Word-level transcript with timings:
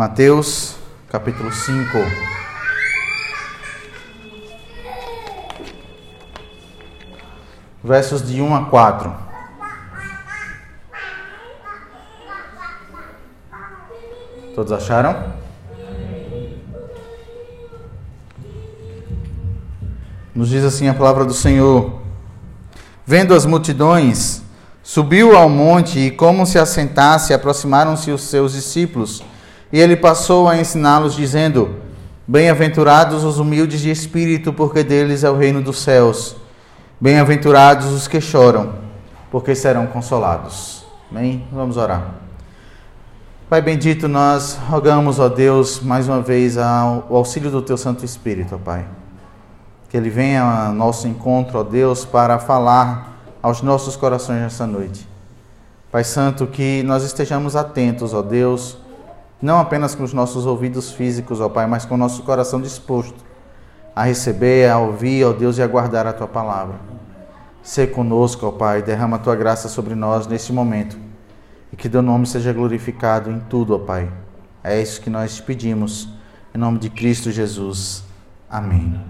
Mateus, 0.00 0.76
capítulo 1.10 1.52
5. 1.52 1.98
Versos 7.84 8.26
de 8.26 8.40
1 8.40 8.54
a 8.54 8.64
4. 8.64 9.14
Todos 14.54 14.72
acharam? 14.72 15.34
Nos 20.34 20.48
diz 20.48 20.64
assim 20.64 20.88
a 20.88 20.94
palavra 20.94 21.26
do 21.26 21.34
Senhor: 21.34 22.00
Vendo 23.04 23.34
as 23.34 23.44
multidões, 23.44 24.40
subiu 24.82 25.36
ao 25.36 25.50
monte 25.50 25.98
e, 25.98 26.10
como 26.10 26.46
se 26.46 26.58
assentasse, 26.58 27.34
aproximaram-se 27.34 28.10
os 28.10 28.22
seus 28.22 28.54
discípulos. 28.54 29.22
E 29.72 29.80
ele 29.80 29.96
passou 29.96 30.48
a 30.48 30.58
ensiná-los, 30.58 31.14
dizendo: 31.14 31.76
Bem-aventurados 32.26 33.24
os 33.24 33.38
humildes 33.38 33.80
de 33.80 33.90
espírito, 33.90 34.52
porque 34.52 34.82
deles 34.82 35.24
é 35.24 35.30
o 35.30 35.36
reino 35.36 35.62
dos 35.62 35.78
céus. 35.78 36.36
Bem-aventurados 37.00 37.86
os 37.86 38.06
que 38.06 38.20
choram, 38.20 38.74
porque 39.30 39.54
serão 39.54 39.86
consolados. 39.86 40.84
Amém? 41.10 41.44
Vamos 41.50 41.76
orar. 41.76 42.14
Pai 43.48 43.60
bendito, 43.60 44.06
nós 44.06 44.56
rogamos, 44.68 45.18
ó 45.18 45.28
Deus, 45.28 45.80
mais 45.80 46.06
uma 46.06 46.20
vez 46.20 46.56
ao, 46.56 47.06
auxílio 47.10 47.50
do 47.50 47.60
Teu 47.60 47.76
Santo 47.76 48.04
Espírito, 48.04 48.54
ó 48.54 48.58
Pai. 48.58 48.86
Que 49.88 49.96
Ele 49.96 50.08
venha 50.08 50.42
ao 50.42 50.72
nosso 50.72 51.08
encontro, 51.08 51.58
ó 51.58 51.64
Deus, 51.64 52.04
para 52.04 52.38
falar 52.38 53.18
aos 53.42 53.60
nossos 53.60 53.96
corações 53.96 54.40
nessa 54.40 54.68
noite. 54.68 55.08
Pai 55.90 56.04
Santo, 56.04 56.46
que 56.46 56.84
nós 56.84 57.02
estejamos 57.02 57.56
atentos, 57.56 58.14
ó 58.14 58.22
Deus, 58.22 58.78
não 59.40 59.58
apenas 59.58 59.94
com 59.94 60.02
os 60.02 60.12
nossos 60.12 60.44
ouvidos 60.44 60.92
físicos, 60.92 61.40
ó 61.40 61.48
Pai, 61.48 61.66
mas 61.66 61.84
com 61.84 61.94
o 61.94 61.98
nosso 61.98 62.22
coração 62.22 62.60
disposto 62.60 63.24
a 63.94 64.04
receber, 64.04 64.70
a 64.70 64.78
ouvir, 64.78 65.24
ó 65.24 65.32
Deus, 65.32 65.58
e 65.58 65.62
a 65.62 65.66
guardar 65.66 66.06
a 66.06 66.12
Tua 66.12 66.28
palavra. 66.28 66.76
Ser 67.62 67.88
conosco, 67.88 68.46
ó 68.46 68.50
Pai, 68.50 68.82
derrama 68.82 69.16
a 69.16 69.20
Tua 69.20 69.34
graça 69.34 69.68
sobre 69.68 69.94
nós 69.94 70.26
neste 70.26 70.52
momento 70.52 70.98
e 71.72 71.76
que 71.76 71.88
Teu 71.88 72.02
nome 72.02 72.26
seja 72.26 72.52
glorificado 72.52 73.30
em 73.30 73.40
tudo, 73.40 73.74
ó 73.74 73.78
Pai. 73.78 74.10
É 74.62 74.80
isso 74.80 75.00
que 75.00 75.08
nós 75.08 75.36
te 75.36 75.42
pedimos, 75.42 76.08
em 76.54 76.58
nome 76.58 76.78
de 76.78 76.90
Cristo 76.90 77.30
Jesus. 77.30 78.04
Amém. 78.48 79.00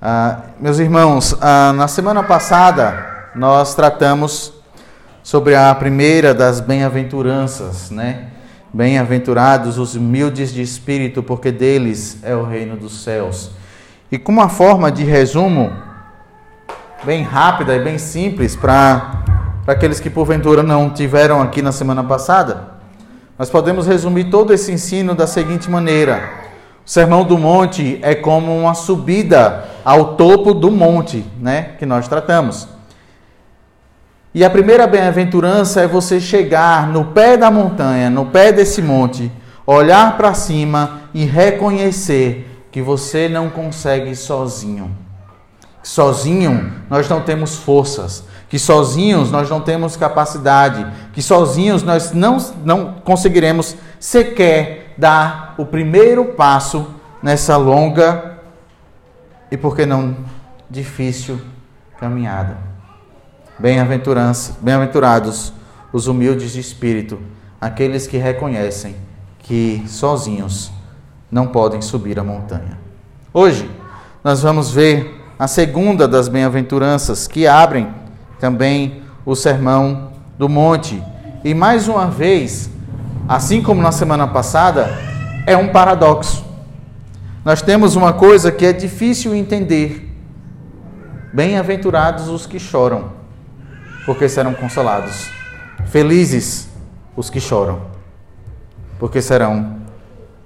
Ah, 0.00 0.42
meus 0.60 0.78
irmãos, 0.78 1.34
ah, 1.40 1.72
na 1.72 1.88
semana 1.88 2.22
passada 2.22 3.30
nós 3.34 3.74
tratamos 3.74 4.52
sobre 5.22 5.54
a 5.54 5.74
primeira 5.74 6.34
das 6.34 6.60
bem-aventuranças, 6.60 7.90
né? 7.90 8.35
Bem-aventurados 8.76 9.78
os 9.78 9.94
humildes 9.94 10.52
de 10.52 10.60
espírito, 10.60 11.22
porque 11.22 11.50
deles 11.50 12.18
é 12.22 12.36
o 12.36 12.44
reino 12.44 12.76
dos 12.76 13.02
céus. 13.02 13.50
E 14.12 14.18
com 14.18 14.30
uma 14.30 14.50
forma 14.50 14.92
de 14.92 15.02
resumo 15.02 15.72
bem 17.02 17.22
rápida 17.22 17.74
e 17.74 17.82
bem 17.82 17.96
simples 17.96 18.54
para 18.54 19.24
aqueles 19.66 19.98
que 19.98 20.10
porventura 20.10 20.62
não 20.62 20.90
tiveram 20.90 21.40
aqui 21.40 21.62
na 21.62 21.72
semana 21.72 22.04
passada, 22.04 22.68
nós 23.38 23.48
podemos 23.48 23.86
resumir 23.86 24.24
todo 24.24 24.52
esse 24.52 24.70
ensino 24.70 25.14
da 25.14 25.26
seguinte 25.26 25.70
maneira: 25.70 26.28
o 26.84 26.90
Sermão 26.90 27.24
do 27.24 27.38
Monte 27.38 27.98
é 28.02 28.14
como 28.14 28.54
uma 28.54 28.74
subida 28.74 29.64
ao 29.86 30.16
topo 30.16 30.52
do 30.52 30.70
monte, 30.70 31.24
né, 31.40 31.76
que 31.78 31.86
nós 31.86 32.06
tratamos. 32.08 32.75
E 34.36 34.44
a 34.44 34.50
primeira 34.50 34.86
bem-aventurança 34.86 35.80
é 35.80 35.86
você 35.86 36.20
chegar 36.20 36.88
no 36.88 37.06
pé 37.06 37.38
da 37.38 37.50
montanha, 37.50 38.10
no 38.10 38.26
pé 38.26 38.52
desse 38.52 38.82
monte, 38.82 39.32
olhar 39.66 40.14
para 40.18 40.34
cima 40.34 41.00
e 41.14 41.24
reconhecer 41.24 42.66
que 42.70 42.82
você 42.82 43.30
não 43.30 43.48
consegue 43.48 44.14
sozinho. 44.14 44.94
Sozinho 45.82 46.70
nós 46.90 47.08
não 47.08 47.22
temos 47.22 47.56
forças, 47.56 48.24
que 48.50 48.58
sozinhos 48.58 49.30
nós 49.30 49.48
não 49.48 49.62
temos 49.62 49.96
capacidade, 49.96 50.86
que 51.14 51.22
sozinhos 51.22 51.82
nós 51.82 52.12
não, 52.12 52.36
não 52.62 52.92
conseguiremos 53.02 53.74
sequer 53.98 54.92
dar 54.98 55.54
o 55.56 55.64
primeiro 55.64 56.26
passo 56.34 56.86
nessa 57.22 57.56
longa 57.56 58.36
e, 59.50 59.56
por 59.56 59.74
que 59.74 59.86
não, 59.86 60.14
difícil 60.68 61.40
caminhada. 61.98 62.65
Bem-aventurados 63.58 65.52
os 65.90 66.06
humildes 66.06 66.52
de 66.52 66.60
espírito, 66.60 67.18
aqueles 67.58 68.06
que 68.06 68.18
reconhecem 68.18 68.94
que 69.38 69.82
sozinhos 69.86 70.70
não 71.30 71.46
podem 71.46 71.80
subir 71.80 72.18
a 72.18 72.24
montanha. 72.24 72.78
Hoje, 73.32 73.70
nós 74.22 74.42
vamos 74.42 74.70
ver 74.70 75.24
a 75.38 75.48
segunda 75.48 76.06
das 76.06 76.28
bem-aventuranças 76.28 77.26
que 77.26 77.46
abrem 77.46 77.88
também 78.38 79.02
o 79.24 79.34
Sermão 79.34 80.12
do 80.38 80.50
Monte. 80.50 81.02
E 81.42 81.54
mais 81.54 81.88
uma 81.88 82.06
vez, 82.06 82.68
assim 83.26 83.62
como 83.62 83.80
na 83.80 83.92
semana 83.92 84.26
passada, 84.26 84.86
é 85.46 85.56
um 85.56 85.68
paradoxo. 85.68 86.44
Nós 87.42 87.62
temos 87.62 87.96
uma 87.96 88.12
coisa 88.12 88.52
que 88.52 88.66
é 88.66 88.72
difícil 88.72 89.34
entender. 89.34 90.14
Bem-aventurados 91.32 92.28
os 92.28 92.44
que 92.44 92.58
choram 92.58 93.15
porque 94.06 94.28
serão 94.28 94.54
consolados. 94.54 95.28
Felizes 95.86 96.68
os 97.16 97.28
que 97.28 97.40
choram, 97.40 97.82
porque 98.98 99.20
serão 99.20 99.80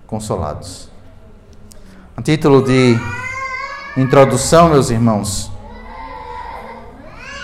consolados. 0.06 0.88
A 2.16 2.22
título 2.22 2.62
de 2.62 2.98
introdução, 3.96 4.70
meus 4.70 4.90
irmãos, 4.90 5.52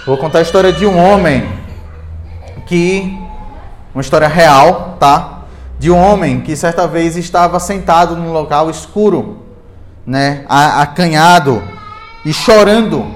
vou 0.07 0.17
contar 0.17 0.39
a 0.39 0.43
história 0.43 0.73
de 0.73 0.87
um 0.87 0.99
homem 0.99 1.47
que 2.67 3.17
uma 3.95 4.01
história 4.01 4.27
real, 4.27 4.97
tá? 4.99 5.45
De 5.79 5.91
um 5.91 5.97
homem 5.97 6.41
que 6.41 6.57
certa 6.57 6.87
vez 6.87 7.17
estava 7.17 7.61
sentado 7.61 8.17
num 8.17 8.33
local 8.33 8.71
escuro, 8.71 9.43
né, 10.07 10.45
acanhado 10.49 11.63
e 12.25 12.33
chorando 12.33 13.07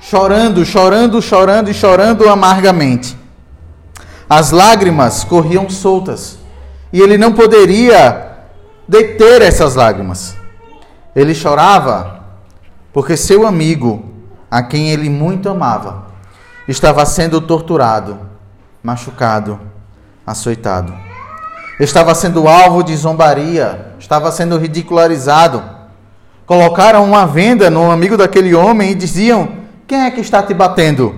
chorando, 0.00 0.64
chorando, 0.64 1.20
chorando 1.20 1.70
e 1.70 1.74
chorando 1.74 2.28
amargamente. 2.28 3.16
As 4.28 4.50
lágrimas 4.50 5.24
corriam 5.24 5.68
soltas 5.68 6.38
e 6.92 7.00
ele 7.00 7.18
não 7.18 7.32
poderia 7.32 8.38
deter 8.88 9.42
essas 9.42 9.74
lágrimas. 9.74 10.36
Ele 11.14 11.34
chorava 11.34 12.20
porque 12.92 13.16
seu 13.16 13.46
amigo, 13.46 14.04
a 14.50 14.62
quem 14.62 14.90
ele 14.90 15.08
muito 15.08 15.48
amava, 15.48 16.06
estava 16.66 17.04
sendo 17.04 17.40
torturado, 17.40 18.18
machucado, 18.82 19.60
açoitado. 20.26 20.92
Estava 21.78 22.14
sendo 22.14 22.46
alvo 22.46 22.82
de 22.82 22.96
zombaria, 22.96 23.94
estava 23.98 24.30
sendo 24.32 24.58
ridicularizado. 24.58 25.62
Colocaram 26.46 27.04
uma 27.04 27.26
venda 27.26 27.70
no 27.70 27.90
amigo 27.90 28.16
daquele 28.16 28.54
homem 28.54 28.90
e 28.90 28.94
diziam 28.94 29.59
quem 29.90 30.02
é 30.02 30.10
que 30.12 30.20
está 30.20 30.40
te 30.40 30.54
batendo? 30.54 31.16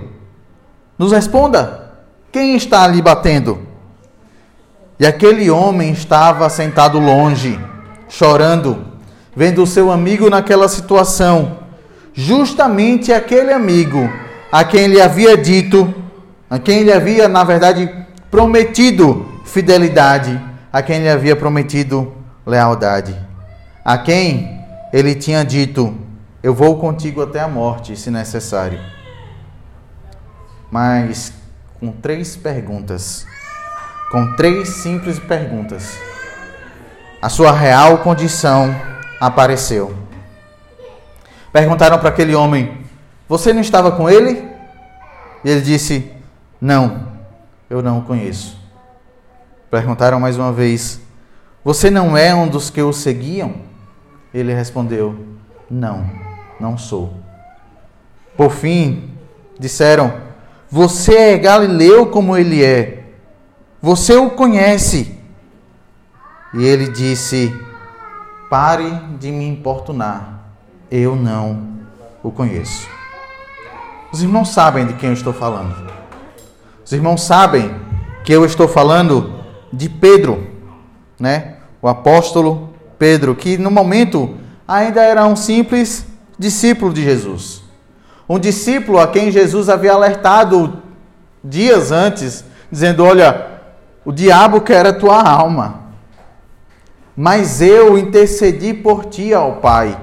Nos 0.97 1.11
responda. 1.11 1.91
Quem 2.31 2.55
está 2.55 2.81
ali 2.81 3.03
batendo? 3.03 3.59
E 4.99 5.05
aquele 5.05 5.47
homem 5.51 5.91
estava 5.91 6.49
sentado 6.49 6.97
longe, 6.97 7.59
chorando, 8.09 8.83
vendo 9.35 9.61
o 9.61 9.67
seu 9.67 9.91
amigo 9.91 10.27
naquela 10.27 10.67
situação. 10.67 11.59
Justamente 12.15 13.13
aquele 13.13 13.53
amigo 13.53 14.09
a 14.51 14.63
quem 14.63 14.85
ele 14.85 14.99
havia 14.99 15.37
dito, 15.37 15.93
a 16.49 16.57
quem 16.57 16.79
ele 16.79 16.91
havia, 16.91 17.27
na 17.27 17.43
verdade, 17.43 17.87
prometido 18.31 19.23
fidelidade, 19.45 20.41
a 20.71 20.81
quem 20.81 20.95
ele 20.95 21.09
havia 21.09 21.35
prometido 21.35 22.11
lealdade, 22.43 23.15
a 23.85 23.99
quem 23.99 24.65
ele 24.91 25.13
tinha 25.13 25.45
dito: 25.45 25.95
eu 26.43 26.53
vou 26.53 26.77
contigo 26.77 27.21
até 27.21 27.39
a 27.39 27.47
morte, 27.47 27.95
se 27.95 28.11
necessário. 28.11 28.77
Mas 30.69 31.31
com 31.79 31.89
três 31.93 32.35
perguntas. 32.35 33.25
Com 34.11 34.35
três 34.35 34.67
simples 34.67 35.17
perguntas. 35.17 35.97
A 37.21 37.29
sua 37.29 37.53
real 37.53 37.99
condição 37.99 38.75
apareceu. 39.21 39.95
Perguntaram 41.53 41.97
para 41.97 42.09
aquele 42.09 42.35
homem: 42.35 42.85
Você 43.29 43.53
não 43.53 43.61
estava 43.61 43.93
com 43.93 44.09
ele? 44.09 44.45
E 45.45 45.49
ele 45.49 45.61
disse: 45.61 46.11
Não, 46.59 47.07
eu 47.69 47.81
não 47.81 47.99
o 47.99 48.03
conheço. 48.03 48.59
Perguntaram 49.71 50.19
mais 50.19 50.37
uma 50.37 50.51
vez: 50.51 50.99
Você 51.63 51.89
não 51.89 52.17
é 52.17 52.35
um 52.35 52.49
dos 52.49 52.69
que 52.69 52.81
o 52.81 52.91
seguiam? 52.91 53.55
Ele 54.33 54.53
respondeu: 54.53 55.37
Não 55.69 56.22
não 56.59 56.77
sou. 56.77 57.13
Por 58.35 58.51
fim, 58.51 59.09
disseram: 59.59 60.13
Você 60.69 61.15
é 61.15 61.37
Galileu 61.37 62.07
como 62.07 62.35
ele 62.37 62.63
é. 62.63 63.03
Você 63.81 64.15
o 64.15 64.29
conhece. 64.29 65.17
E 66.53 66.63
ele 66.63 66.87
disse: 66.89 67.53
Pare 68.49 68.89
de 69.19 69.31
me 69.31 69.47
importunar, 69.47 70.41
eu 70.89 71.15
não 71.15 71.73
o 72.21 72.31
conheço. 72.31 72.87
Os 74.11 74.21
irmãos 74.21 74.49
sabem 74.49 74.85
de 74.85 74.93
quem 74.93 75.09
eu 75.09 75.13
estou 75.13 75.33
falando. 75.33 75.91
Os 76.85 76.91
irmãos 76.91 77.23
sabem 77.23 77.73
que 78.23 78.31
eu 78.31 78.45
estou 78.45 78.67
falando 78.67 79.43
de 79.71 79.89
Pedro, 79.89 80.47
né? 81.19 81.55
O 81.81 81.87
apóstolo 81.87 82.69
Pedro, 82.97 83.35
que 83.35 83.57
no 83.57 83.71
momento 83.71 84.37
ainda 84.67 85.01
era 85.01 85.25
um 85.25 85.35
simples 85.35 86.05
discípulo 86.37 86.93
de 86.93 87.03
Jesus. 87.03 87.63
Um 88.27 88.39
discípulo 88.39 88.99
a 88.99 89.07
quem 89.07 89.31
Jesus 89.31 89.69
havia 89.69 89.93
alertado 89.93 90.81
dias 91.43 91.91
antes, 91.91 92.43
dizendo: 92.71 93.03
Olha, 93.03 93.53
o 94.05 94.11
diabo 94.11 94.61
quer 94.61 94.85
a 94.85 94.93
tua 94.93 95.21
alma, 95.21 95.81
mas 97.15 97.61
eu 97.61 97.97
intercedi 97.97 98.73
por 98.73 99.05
ti 99.05 99.33
ao 99.33 99.57
Pai. 99.57 99.99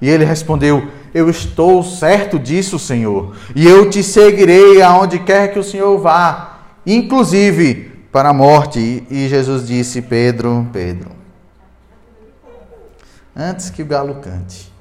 E 0.00 0.08
ele 0.08 0.24
respondeu: 0.24 0.88
Eu 1.12 1.28
estou 1.28 1.82
certo 1.82 2.38
disso, 2.38 2.78
Senhor, 2.78 3.36
e 3.54 3.66
eu 3.66 3.90
te 3.90 4.02
seguirei 4.02 4.80
aonde 4.80 5.18
quer 5.18 5.52
que 5.52 5.58
o 5.58 5.64
Senhor 5.64 5.98
vá, 5.98 6.60
inclusive 6.86 8.06
para 8.10 8.30
a 8.30 8.34
morte. 8.34 9.06
E 9.10 9.28
Jesus 9.28 9.66
disse: 9.66 10.00
Pedro, 10.02 10.66
Pedro, 10.72 11.10
antes 13.36 13.70
que 13.70 13.82
o 13.82 13.86
galo 13.86 14.16
cante, 14.16 14.72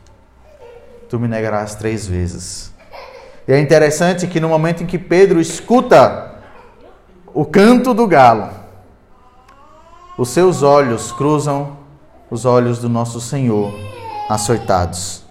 tu 1.10 1.20
me 1.20 1.28
negarás 1.28 1.76
três 1.76 2.06
vezes. 2.08 2.72
E 3.48 3.52
é 3.52 3.60
interessante 3.60 4.28
que 4.28 4.40
no 4.40 4.48
momento 4.48 4.84
em 4.84 4.86
que 4.86 5.00
Pedro 5.00 5.42
escuta 5.42 6.36
o 7.34 7.44
canto 7.44 7.96
do 7.96 8.08
galo, 8.08 8.52
os 10.18 10.30
seus 10.30 10.62
olhos 10.62 11.12
cruzam 11.12 11.80
os 12.30 12.46
olhos 12.46 12.78
do 12.78 12.88
nosso 12.88 13.20
Senhor 13.20 13.74
açoitados. 14.30 15.24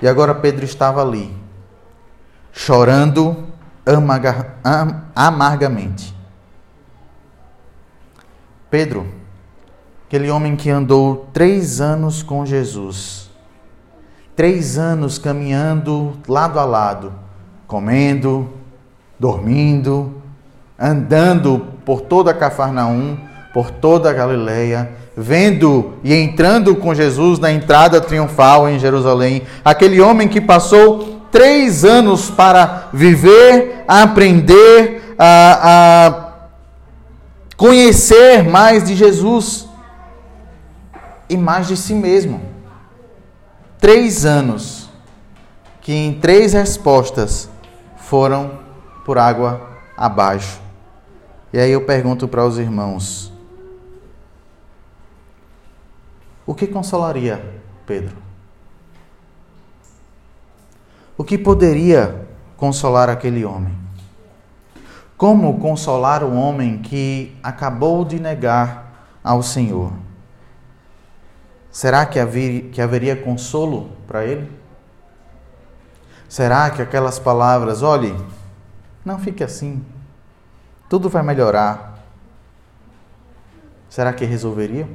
E 0.00 0.06
agora 0.06 0.32
Pedro 0.34 0.64
estava 0.64 1.02
ali, 1.02 1.34
chorando 2.52 3.48
amargamente. 5.14 6.14
Pedro, 8.70 9.12
aquele 10.06 10.30
homem 10.30 10.54
que 10.54 10.70
andou 10.70 11.28
três 11.32 11.80
anos 11.80 12.22
com 12.22 12.46
Jesus, 12.46 13.31
três 14.34 14.78
anos 14.78 15.18
caminhando 15.18 16.14
lado 16.26 16.58
a 16.58 16.64
lado, 16.64 17.12
comendo, 17.66 18.48
dormindo, 19.18 20.22
andando 20.78 21.66
por 21.84 22.00
toda 22.00 22.34
Cafarnaum, 22.34 23.16
por 23.52 23.70
toda 23.70 24.10
a 24.10 24.12
Galileia, 24.12 24.90
vendo 25.16 25.94
e 26.02 26.14
entrando 26.14 26.74
com 26.76 26.94
Jesus 26.94 27.38
na 27.38 27.52
entrada 27.52 28.00
triunfal 28.00 28.68
em 28.68 28.78
Jerusalém. 28.78 29.42
Aquele 29.64 30.00
homem 30.00 30.28
que 30.28 30.40
passou 30.40 31.20
três 31.30 31.84
anos 31.84 32.30
para 32.30 32.88
viver, 32.92 33.84
aprender, 33.86 35.14
a, 35.18 36.06
a 36.06 36.32
conhecer 37.56 38.42
mais 38.42 38.84
de 38.84 38.96
Jesus 38.96 39.68
e 41.28 41.36
mais 41.36 41.68
de 41.68 41.76
si 41.76 41.94
mesmo. 41.94 42.51
Três 43.82 44.24
anos 44.24 44.88
que 45.80 45.92
em 45.92 46.14
três 46.14 46.52
respostas 46.52 47.50
foram 47.96 48.60
por 49.04 49.18
água 49.18 49.70
abaixo. 49.96 50.60
E 51.52 51.58
aí 51.58 51.72
eu 51.72 51.84
pergunto 51.84 52.28
para 52.28 52.46
os 52.46 52.60
irmãos: 52.60 53.32
O 56.46 56.54
que 56.54 56.68
consolaria 56.68 57.44
Pedro? 57.84 58.16
O 61.18 61.24
que 61.24 61.36
poderia 61.36 62.28
consolar 62.56 63.10
aquele 63.10 63.44
homem? 63.44 63.76
Como 65.16 65.58
consolar 65.58 66.22
o 66.22 66.32
homem 66.32 66.78
que 66.78 67.36
acabou 67.42 68.04
de 68.04 68.20
negar 68.20 69.18
ao 69.24 69.42
Senhor? 69.42 69.92
Será 71.72 72.04
que, 72.04 72.18
havia, 72.18 72.68
que 72.68 72.82
haveria 72.82 73.16
consolo 73.16 73.88
para 74.06 74.26
ele? 74.26 74.52
Será 76.28 76.68
que 76.68 76.82
aquelas 76.82 77.18
palavras, 77.18 77.82
olhe, 77.82 78.14
não 79.02 79.18
fique 79.18 79.42
assim, 79.42 79.82
tudo 80.86 81.08
vai 81.08 81.22
melhorar, 81.22 81.98
será 83.88 84.12
que 84.12 84.26
resolveria? 84.26 84.86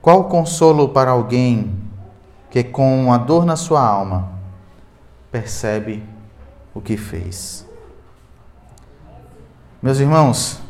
Qual 0.00 0.28
consolo 0.28 0.90
para 0.90 1.10
alguém 1.10 1.76
que, 2.48 2.62
com 2.62 3.12
a 3.12 3.18
dor 3.18 3.44
na 3.44 3.56
sua 3.56 3.84
alma, 3.84 4.30
percebe 5.30 6.04
o 6.72 6.80
que 6.80 6.96
fez? 6.96 7.66
Meus 9.80 9.98
irmãos, 9.98 10.60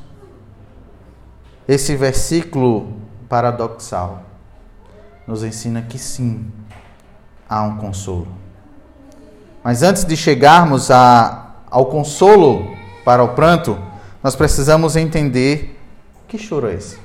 esse 1.69 1.94
versículo 1.94 3.01
paradoxal 3.32 4.25
nos 5.26 5.43
ensina 5.43 5.81
que 5.81 5.99
sim, 5.99 6.52
há 7.49 7.62
um 7.62 7.79
consolo. 7.79 8.29
Mas 9.64 9.82
antes 9.82 10.05
de 10.05 10.14
chegarmos 10.19 10.90
a, 10.90 11.52
ao 11.70 11.87
consolo 11.87 12.76
para 13.06 13.25
o 13.25 13.29
pranto, 13.29 13.79
nós 14.23 14.37
precisamos 14.37 14.96
entender 14.96 15.81
que 16.29 16.37
choro 16.37 16.69
é 16.69 16.75
esse. 16.75 16.99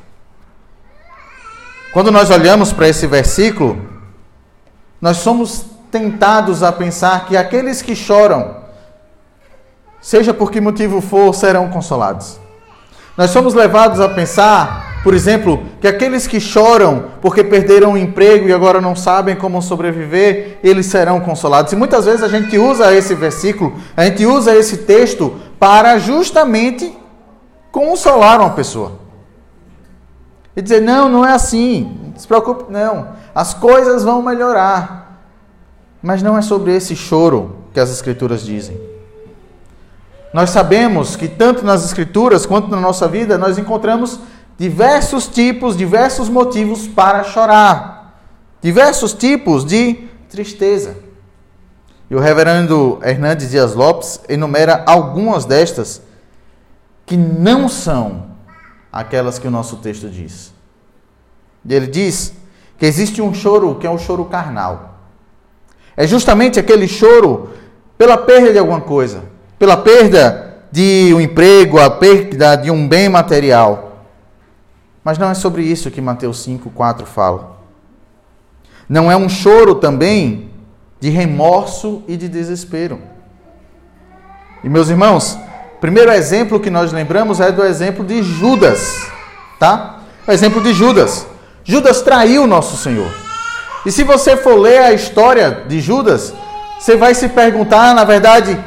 Quando 1.94 2.12
nós 2.12 2.29
olhamos 2.29 2.74
para 2.74 2.89
esse 2.89 3.07
versículo, 3.07 3.88
nós 5.00 5.15
somos 5.15 5.65
tentados 5.89 6.62
a 6.62 6.74
pensar 6.74 7.25
que 7.25 7.38
aqueles 7.38 7.81
que 7.81 7.95
choram, 7.95 8.63
seja 10.01 10.33
por 10.33 10.51
que 10.51 10.59
motivo 10.59 11.00
for, 11.00 11.33
serão 11.33 11.69
consolados. 11.69 12.38
Nós 13.15 13.29
somos 13.29 13.53
levados 13.53 14.01
a 14.01 14.09
pensar, 14.09 14.87
por 15.07 15.13
exemplo, 15.13 15.63
que 15.80 15.88
aqueles 15.88 16.27
que 16.27 16.38
choram 16.38 17.06
porque 17.21 17.42
perderam 17.42 17.94
o 17.94 17.98
emprego 17.98 18.50
e 18.50 18.51
agora 18.51 18.81
não 18.81 18.94
sabem 18.94 19.38
como 19.38 19.62
sobreviver, 19.62 20.59
eles 20.62 20.88
serão 20.88 21.21
consolados. 21.21 21.71
E 21.71 21.77
muitas 21.77 22.04
vezes 22.04 22.21
a 22.24 22.27
gente 22.27 22.57
usa 22.57 22.94
esse 22.94 23.15
versículo, 23.15 23.74
a 23.95 24.04
gente 24.04 24.25
usa 24.25 24.54
esse 24.54 24.80
texto 24.80 25.33
para 25.57 25.98
justamente 25.98 26.94
consolar 27.71 28.42
uma 28.42 28.50
pessoa. 28.50 29.00
E 30.54 30.62
dizer, 30.62 30.81
não, 30.81 31.08
não 31.08 31.25
é 31.25 31.31
assim, 31.31 31.98
não 32.12 32.20
se 32.20 32.27
preocupe, 32.27 32.70
não, 32.70 33.08
as 33.34 33.53
coisas 33.53 34.03
vão 34.03 34.22
melhorar. 34.22 35.24
Mas 36.03 36.22
não 36.22 36.38
é 36.38 36.41
sobre 36.41 36.75
esse 36.75 36.98
choro 36.98 37.55
que 37.74 37.79
as 37.79 37.89
Escrituras 37.89 38.43
dizem. 38.43 38.77
Nós 40.34 40.50
sabemos 40.50 41.15
que 41.15 41.29
tanto 41.29 41.63
nas 41.63 41.86
Escrituras 41.86 42.46
quanto 42.46 42.67
na 42.67 42.81
nossa 42.81 43.08
vida 43.08 43.38
nós 43.38 43.58
encontramos 43.58 44.20
diversos 44.57 45.27
tipos, 45.27 45.77
diversos 45.77 46.29
motivos 46.29 46.87
para 46.87 47.23
chorar, 47.23 48.19
diversos 48.61 49.13
tipos 49.13 49.63
de 49.63 50.07
tristeza. 50.29 50.97
E 52.09 52.15
o 52.15 52.19
reverendo 52.19 52.99
Hernandes 53.03 53.51
Dias 53.51 53.75
Lopes 53.75 54.21
enumera 54.27 54.83
algumas 54.85 55.45
destas 55.45 56.01
que 57.05 57.17
não 57.17 57.69
são 57.69 58.27
aquelas 58.91 59.37
que 59.37 59.47
o 59.47 59.51
nosso 59.51 59.77
texto 59.77 60.09
diz. 60.09 60.53
Ele 61.67 61.87
diz 61.87 62.33
que 62.77 62.85
existe 62.85 63.21
um 63.21 63.33
choro 63.33 63.75
que 63.75 63.85
é 63.85 63.89
um 63.89 63.97
choro 63.97 64.25
carnal. 64.25 64.95
É 65.95 66.07
justamente 66.07 66.59
aquele 66.59 66.87
choro 66.87 67.49
pela 67.97 68.17
perda 68.17 68.53
de 68.53 68.59
alguma 68.59 68.81
coisa, 68.81 69.23
pela 69.59 69.75
perda 69.75 70.57
de 70.71 71.11
um 71.13 71.19
emprego, 71.19 71.79
a 71.79 71.89
perda 71.89 72.55
de 72.55 72.71
um 72.71 72.87
bem 72.87 73.09
material. 73.09 73.87
Mas 75.07 75.17
não 75.17 75.29
é 75.29 75.33
sobre 75.33 75.63
isso 75.63 75.89
que 75.89 76.01
Mateus 76.01 76.43
5, 76.43 76.69
4 76.69 77.05
fala. 77.05 77.55
Não 78.89 79.09
é 79.09 79.15
um 79.15 79.29
choro 79.29 79.75
também 79.75 80.51
de 80.99 81.09
remorso 81.09 82.03
e 82.09 82.17
de 82.17 82.27
desespero. 82.27 82.99
E 84.61 84.67
meus 84.67 84.89
irmãos, 84.89 85.39
Primeiro 85.79 86.11
exemplo 86.11 86.59
que 86.59 86.71
nós 86.71 86.91
lembramos 86.91 87.39
é 87.39 87.51
do 87.51 87.63
exemplo 87.63 88.03
de 88.03 88.23
Judas, 88.23 89.07
tá? 89.59 89.99
O 90.27 90.31
exemplo 90.31 90.59
de 90.59 90.73
Judas. 90.73 91.27
Judas 91.63 92.01
traiu 92.01 92.47
nosso 92.47 92.75
Senhor. 92.75 93.11
E 93.85 93.91
se 93.91 94.03
você 94.03 94.35
for 94.35 94.59
ler 94.59 94.79
a 94.79 94.93
história 94.93 95.65
de 95.67 95.79
Judas, 95.79 96.33
você 96.79 96.97
vai 96.97 97.13
se 97.13 97.29
perguntar, 97.29 97.93
na 97.93 98.03
verdade, 98.03 98.59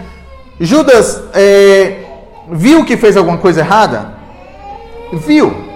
Judas 0.61 1.20
é, 1.35 2.04
viu 2.50 2.85
que 2.85 2.97
fez 2.97 3.16
alguma 3.16 3.38
coisa 3.38 3.61
errada? 3.61 4.14
Viu. 5.12 5.70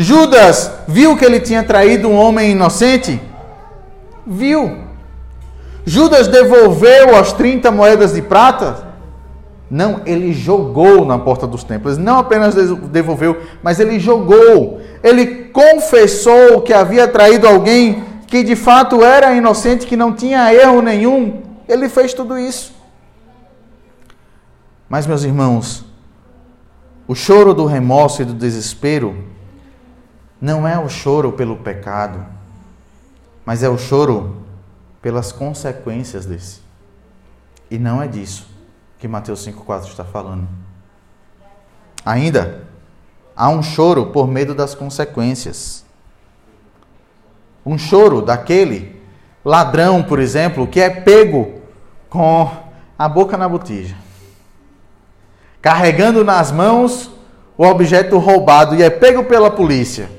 Judas 0.00 0.70
viu 0.86 1.16
que 1.16 1.24
ele 1.24 1.40
tinha 1.40 1.64
traído 1.64 2.06
um 2.06 2.14
homem 2.14 2.52
inocente? 2.52 3.20
Viu. 4.24 4.84
Judas 5.84 6.28
devolveu 6.28 7.16
as 7.16 7.32
30 7.32 7.72
moedas 7.72 8.12
de 8.12 8.22
prata? 8.22 8.86
Não, 9.68 10.00
ele 10.06 10.32
jogou 10.32 11.04
na 11.04 11.18
porta 11.18 11.48
dos 11.48 11.64
templos. 11.64 11.98
Não 11.98 12.16
apenas 12.16 12.54
devolveu, 12.54 13.42
mas 13.60 13.80
ele 13.80 13.98
jogou. 13.98 14.80
Ele 15.02 15.46
confessou 15.46 16.60
que 16.60 16.72
havia 16.72 17.08
traído 17.08 17.48
alguém 17.48 18.04
que 18.28 18.44
de 18.44 18.54
fato 18.54 19.02
era 19.02 19.34
inocente, 19.34 19.84
que 19.84 19.96
não 19.96 20.12
tinha 20.12 20.54
erro 20.54 20.80
nenhum. 20.80 21.42
Ele 21.68 21.88
fez 21.88 22.14
tudo 22.14 22.38
isso. 22.38 22.72
Mas, 24.88 25.08
meus 25.08 25.24
irmãos, 25.24 25.84
o 27.08 27.16
choro 27.16 27.52
do 27.52 27.66
remorso 27.66 28.22
e 28.22 28.24
do 28.24 28.32
desespero 28.32 29.36
não 30.40 30.66
é 30.66 30.78
o 30.78 30.88
choro 30.88 31.32
pelo 31.32 31.56
pecado, 31.56 32.24
mas 33.44 33.62
é 33.62 33.68
o 33.68 33.78
choro 33.78 34.42
pelas 35.02 35.32
consequências 35.32 36.26
desse. 36.26 36.60
E 37.70 37.78
não 37.78 38.02
é 38.02 38.06
disso 38.06 38.48
que 38.98 39.06
Mateus 39.06 39.46
5,4 39.46 39.88
está 39.88 40.04
falando. 40.04 40.48
Ainda, 42.04 42.64
há 43.36 43.48
um 43.48 43.62
choro 43.62 44.06
por 44.06 44.26
medo 44.26 44.54
das 44.54 44.74
consequências. 44.74 45.84
Um 47.64 47.76
choro 47.76 48.22
daquele 48.22 49.00
ladrão, 49.44 50.02
por 50.02 50.18
exemplo, 50.18 50.66
que 50.66 50.80
é 50.80 50.88
pego 50.90 51.60
com 52.08 52.50
a 52.98 53.08
boca 53.08 53.36
na 53.36 53.48
botija, 53.48 53.94
carregando 55.60 56.24
nas 56.24 56.50
mãos 56.50 57.10
o 57.56 57.64
objeto 57.64 58.18
roubado 58.18 58.74
e 58.74 58.82
é 58.82 58.90
pego 58.90 59.24
pela 59.24 59.50
polícia. 59.50 60.17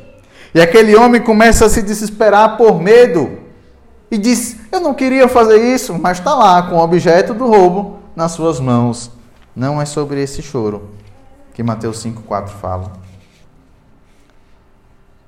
E 0.53 0.59
aquele 0.61 0.95
homem 0.95 1.21
começa 1.21 1.65
a 1.65 1.69
se 1.69 1.81
desesperar 1.81 2.57
por 2.57 2.81
medo 2.81 3.39
e 4.09 4.17
diz: 4.17 4.57
Eu 4.71 4.79
não 4.79 4.93
queria 4.93 5.27
fazer 5.27 5.57
isso, 5.73 5.97
mas 5.97 6.17
está 6.17 6.33
lá 6.33 6.63
com 6.63 6.75
o 6.75 6.83
objeto 6.83 7.33
do 7.33 7.47
roubo 7.47 7.99
nas 8.15 8.31
suas 8.31 8.59
mãos. 8.59 9.11
Não 9.55 9.81
é 9.81 9.85
sobre 9.85 10.21
esse 10.21 10.41
choro 10.41 10.89
que 11.53 11.61
Mateus 11.61 12.03
5,4 12.03 12.47
fala. 12.47 12.93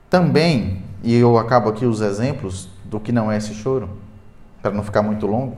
Também, 0.10 0.84
e 1.04 1.16
eu 1.16 1.38
acabo 1.38 1.70
aqui 1.70 1.86
os 1.86 2.02
exemplos 2.02 2.70
do 2.86 3.00
que 3.00 3.12
não 3.12 3.32
é 3.32 3.38
esse 3.38 3.54
choro, 3.54 3.90
para 4.62 4.72
não 4.72 4.84
ficar 4.84 5.02
muito 5.02 5.26
longo, 5.26 5.58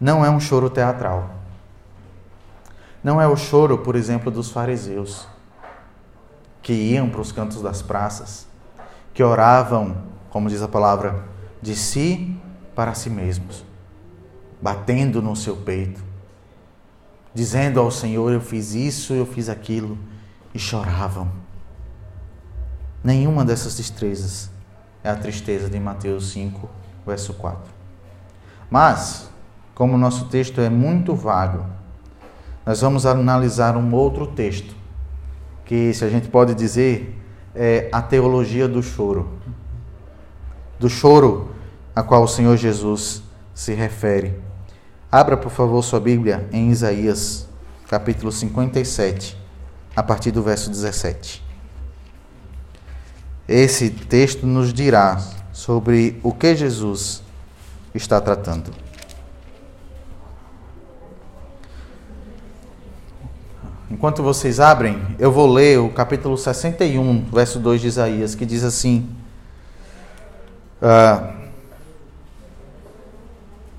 não 0.00 0.24
é 0.24 0.30
um 0.30 0.40
choro 0.40 0.70
teatral. 0.70 1.30
Não 3.02 3.20
é 3.20 3.26
o 3.26 3.36
choro, 3.36 3.78
por 3.78 3.94
exemplo, 3.94 4.30
dos 4.30 4.50
fariseus, 4.50 5.26
que 6.68 6.74
iam 6.74 7.08
para 7.08 7.22
os 7.22 7.32
cantos 7.32 7.62
das 7.62 7.80
praças, 7.80 8.46
que 9.14 9.22
oravam, 9.22 10.02
como 10.28 10.50
diz 10.50 10.60
a 10.60 10.68
palavra, 10.68 11.24
de 11.62 11.74
si 11.74 12.38
para 12.74 12.92
si 12.92 13.08
mesmos, 13.08 13.64
batendo 14.60 15.22
no 15.22 15.34
seu 15.34 15.56
peito, 15.56 16.04
dizendo 17.32 17.80
ao 17.80 17.90
Senhor: 17.90 18.30
Eu 18.30 18.42
fiz 18.42 18.74
isso, 18.74 19.14
eu 19.14 19.24
fiz 19.24 19.48
aquilo, 19.48 19.96
e 20.52 20.58
choravam. 20.58 21.32
Nenhuma 23.02 23.46
dessas 23.46 23.74
destrezas 23.74 24.50
é 25.02 25.08
a 25.08 25.16
tristeza 25.16 25.70
de 25.70 25.80
Mateus 25.80 26.32
5, 26.32 26.68
verso 27.06 27.32
4. 27.32 27.62
Mas, 28.70 29.30
como 29.74 29.94
o 29.94 29.98
nosso 29.98 30.26
texto 30.26 30.60
é 30.60 30.68
muito 30.68 31.14
vago, 31.14 31.64
nós 32.66 32.82
vamos 32.82 33.06
analisar 33.06 33.74
um 33.74 33.94
outro 33.94 34.26
texto, 34.26 34.76
que, 35.68 35.94
se 35.94 36.04
a 36.04 36.08
gente 36.08 36.28
pode 36.28 36.52
dizer, 36.52 37.16
é 37.54 37.88
a 37.92 38.02
teologia 38.02 38.66
do 38.66 38.82
choro 38.82 39.38
do 40.78 40.88
choro 40.88 41.50
a 41.94 42.02
qual 42.02 42.22
o 42.22 42.28
Senhor 42.28 42.56
Jesus 42.56 43.22
se 43.54 43.74
refere. 43.74 44.40
Abra, 45.10 45.36
por 45.36 45.50
favor, 45.50 45.82
sua 45.82 45.98
Bíblia 45.98 46.48
em 46.52 46.70
Isaías, 46.70 47.48
capítulo 47.88 48.30
57, 48.30 49.36
a 49.96 50.02
partir 50.02 50.30
do 50.30 50.42
verso 50.42 50.70
17. 50.70 51.42
Esse 53.48 53.90
texto 53.90 54.46
nos 54.46 54.72
dirá 54.72 55.20
sobre 55.52 56.20
o 56.22 56.32
que 56.32 56.54
Jesus 56.54 57.22
está 57.94 58.20
tratando. 58.20 58.70
Enquanto 63.90 64.22
vocês 64.22 64.60
abrem, 64.60 65.00
eu 65.18 65.32
vou 65.32 65.50
ler 65.50 65.78
o 65.78 65.88
capítulo 65.88 66.36
61, 66.36 67.24
verso 67.32 67.58
2 67.58 67.80
de 67.80 67.86
Isaías, 67.86 68.34
que 68.34 68.44
diz 68.44 68.62
assim: 68.62 69.08
Uh, 70.82 71.26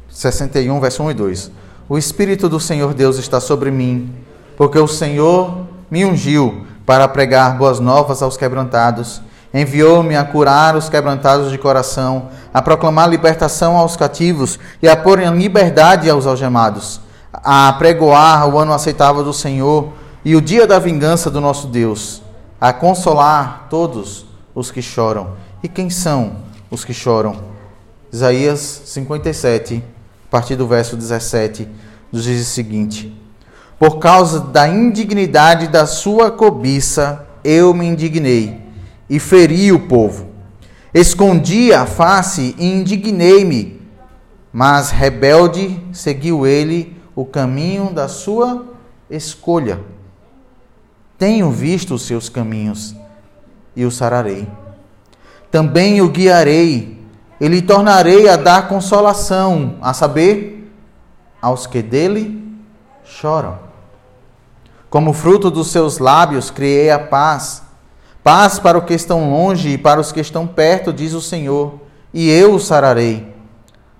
61, 0.10 0.80
verso 0.80 1.04
1 1.04 1.12
e 1.12 1.14
2. 1.14 1.52
O 1.88 1.98
Espírito 1.98 2.50
do 2.50 2.60
Senhor 2.60 2.94
Deus 2.96 3.20
está 3.20 3.40
sobre 3.40 3.70
mim, 3.70 4.14
porque 4.58 4.80
o 4.80 4.88
Senhor 4.88 5.68
me 5.92 6.04
ungiu 6.04 6.66
para 6.88 7.08
pregar 7.08 7.56
boas 7.56 7.80
novas 7.80 8.24
aos 8.24 8.36
quebrantados. 8.36 9.22
Enviou-me 9.54 10.16
a 10.16 10.24
curar 10.24 10.76
os 10.76 10.90
quebrantados 10.90 11.52
de 11.52 11.58
coração, 11.60 12.30
a 12.52 12.62
proclamar 12.64 13.08
libertação 13.10 13.78
aos 13.78 13.96
cativos 13.96 14.60
e 14.82 14.90
a 14.90 14.98
pôr 14.98 15.20
em 15.20 15.38
liberdade 15.38 16.10
aos 16.10 16.26
algemados, 16.26 17.00
a 17.32 17.72
pregoar 17.74 18.50
o 18.50 18.58
ano 18.58 18.74
aceitável 18.74 19.24
do 19.24 19.34
Senhor 19.34 19.99
e 20.24 20.36
o 20.36 20.42
dia 20.42 20.68
da 20.68 20.80
vingança 20.80 21.30
do 21.32 21.40
nosso 21.40 21.68
Deus, 21.68 22.22
a 22.60 22.74
consolar 22.74 23.68
todos 23.70 24.26
os 24.54 24.70
que 24.70 24.82
choram. 24.82 25.32
E 25.64 25.68
quem 25.68 25.90
são 25.90 26.38
os 26.70 26.84
que 26.84 26.94
choram. 26.94 27.38
Isaías 28.12 28.82
57, 28.86 29.84
a 30.28 30.32
partir 30.32 30.56
do 30.56 30.68
verso 30.68 30.98
17, 30.98 31.68
nos 32.12 32.24
diz 32.24 32.42
o 32.42 32.50
seguinte: 32.50 33.16
Por 33.78 34.00
causa 34.00 34.40
da 34.40 34.68
indignidade 34.68 35.68
da 35.68 35.86
sua 35.86 36.32
cobiça, 36.32 37.26
eu 37.44 37.74
me 37.74 37.86
indignei 37.86 38.60
e 39.10 39.20
feri 39.20 39.72
o 39.72 39.88
povo. 39.88 40.28
Escondi 40.94 41.72
a 41.72 41.86
face 41.86 42.56
e 42.58 42.66
indignei-me, 42.66 43.80
mas 44.52 44.90
rebelde 44.90 45.80
seguiu 45.94 46.48
ele 46.48 46.98
o 47.16 47.26
caminho 47.26 47.92
da 47.94 48.08
sua 48.08 48.66
escolha. 49.10 49.80
Tenho 51.20 51.52
visto 51.52 51.94
os 51.94 52.02
seus 52.02 52.30
caminhos 52.30 52.96
e 53.76 53.86
o 53.86 53.92
sararei 53.92 54.48
também 55.52 56.02
o 56.02 56.10
guiarei, 56.10 57.00
e 57.40 57.48
lhe 57.48 57.62
tornarei 57.62 58.28
a 58.28 58.36
dar 58.36 58.68
consolação, 58.68 59.78
a 59.82 59.94
saber, 59.94 60.72
aos 61.42 61.66
que 61.66 61.82
dele 61.82 62.60
choram. 63.04 63.58
Como 64.90 65.14
fruto 65.14 65.50
dos 65.50 65.68
seus 65.68 66.00
lábios 66.00 66.52
criei 66.52 66.90
a 66.92 67.00
paz, 67.00 67.64
paz 68.24 68.60
para 68.60 68.78
os 68.78 68.84
que 68.84 68.94
estão 68.94 69.32
longe 69.32 69.70
e 69.70 69.78
para 69.78 70.02
os 70.02 70.12
que 70.12 70.20
estão 70.20 70.46
perto, 70.46 70.92
diz 70.92 71.14
o 71.14 71.22
Senhor, 71.22 71.80
e 72.14 72.30
eu 72.30 72.54
os 72.54 72.68
sararei. 72.68 73.34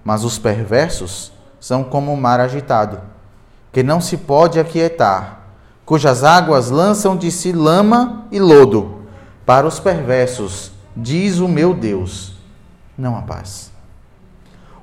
Mas 0.04 0.24
os 0.24 0.38
perversos 0.38 1.32
são 1.60 1.84
como 1.84 2.12
o 2.12 2.18
mar 2.18 2.40
agitado, 2.40 3.00
que 3.72 3.84
não 3.84 4.02
se 4.02 4.18
pode 4.18 4.60
aquietar, 4.60 5.39
cujas 5.90 6.24
águas 6.24 6.70
lançam 6.70 7.18
de 7.18 7.32
si 7.32 7.52
lama 7.52 8.28
e 8.32 8.40
lodo. 8.40 9.00
Para 9.44 9.66
os 9.66 9.80
perversos, 9.80 10.72
diz 10.96 11.40
o 11.40 11.48
meu 11.48 11.74
Deus, 11.74 12.34
não 12.96 13.18
a 13.18 13.24
paz. 13.24 13.72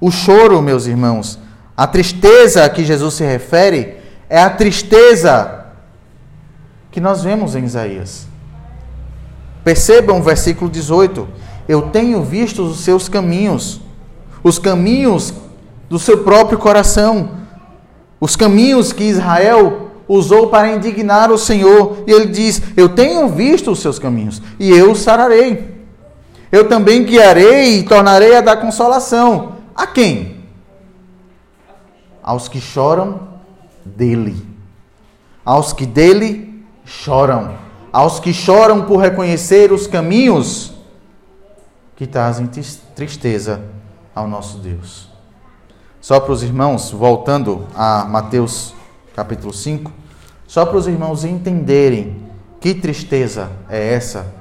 O 0.01 0.11
choro, 0.11 0.61
meus 0.61 0.87
irmãos, 0.87 1.39
a 1.77 1.87
tristeza 1.87 2.65
a 2.65 2.69
que 2.69 2.85
Jesus 2.85 3.15
se 3.15 3.25
refere 3.25 3.99
é 4.29 4.43
a 4.43 4.51
tristeza 4.51 5.67
que 6.91 7.01
nós 7.01 7.23
vemos 7.23 7.55
em 7.55 7.63
Isaías. 7.63 8.27
Percebam 9.63 10.19
o 10.19 10.25
versículo 10.25 10.69
18: 10.69 11.29
Eu 11.69 11.83
tenho 11.83 12.25
visto 12.25 12.65
os 12.65 12.81
seus 12.81 13.09
caminhos, 13.09 13.81
os 14.43 14.59
caminhos 14.59 15.33
do 15.89 16.01
seu 16.01 16.25
próprio 16.25 16.59
coração, 16.59 17.31
os 18.21 18.35
caminhos 18.35 18.93
que 18.93 19.05
Israel 19.05 19.86
usou 20.09 20.49
para 20.49 20.73
indignar 20.75 21.31
o 21.31 21.39
Senhor. 21.39 22.05
E 22.07 22.13
ele 22.13 22.27
diz: 22.27 22.63
Eu 22.77 22.89
tenho 22.89 23.29
visto 23.29 23.71
os 23.71 23.81
seus 23.81 23.99
caminhos 23.99 24.41
e 24.59 24.71
eu 24.71 24.95
sararei. 24.95 25.77
Eu 26.51 26.69
também 26.69 27.05
guiarei 27.05 27.79
e 27.79 27.83
tornarei 27.83 28.37
a 28.37 28.41
dar 28.41 28.57
consolação. 28.57 29.57
A 29.75 29.87
quem? 29.87 30.45
Aos 32.23 32.49
que 32.49 32.61
choram 32.61 33.21
dele. 33.85 34.47
Aos 35.45 35.73
que 35.73 35.85
dele 35.85 36.65
choram. 36.85 37.55
Aos 37.93 38.21
que 38.21 38.33
choram 38.33 38.83
por 38.83 38.99
reconhecer 38.99 39.73
os 39.73 39.87
caminhos 39.87 40.73
que 41.97 42.07
trazem 42.07 42.49
tristeza 42.95 43.63
ao 44.15 44.29
nosso 44.29 44.59
Deus. 44.59 45.09
Só 46.01 46.21
para 46.21 46.33
os 46.33 46.43
irmãos, 46.43 46.91
voltando 46.91 47.67
a 47.75 48.05
Mateus 48.05 48.75
capítulo 49.17 49.53
5, 49.53 49.91
só 50.47 50.65
para 50.65 50.77
os 50.77 50.87
irmãos 50.87 51.25
entenderem 51.25 52.23
que 52.61 52.75
tristeza 52.75 53.51
é 53.69 53.95
essa 53.95 54.37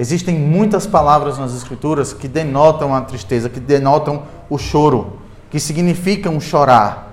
Existem 0.00 0.34
muitas 0.34 0.86
palavras 0.86 1.36
nas 1.36 1.54
Escrituras 1.54 2.14
que 2.14 2.26
denotam 2.26 2.94
a 2.94 3.02
tristeza, 3.02 3.50
que 3.50 3.60
denotam 3.60 4.22
o 4.48 4.56
choro, 4.56 5.18
que 5.50 5.60
significam 5.60 6.40
chorar. 6.40 7.10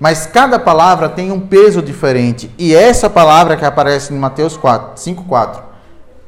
Mas 0.00 0.24
cada 0.24 0.58
palavra 0.58 1.10
tem 1.10 1.30
um 1.30 1.38
peso 1.38 1.82
diferente. 1.82 2.50
E 2.56 2.74
essa 2.74 3.10
palavra 3.10 3.54
que 3.54 3.66
aparece 3.66 4.14
em 4.14 4.18
Mateus 4.18 4.56
4, 4.56 4.94
5,4 4.96 5.60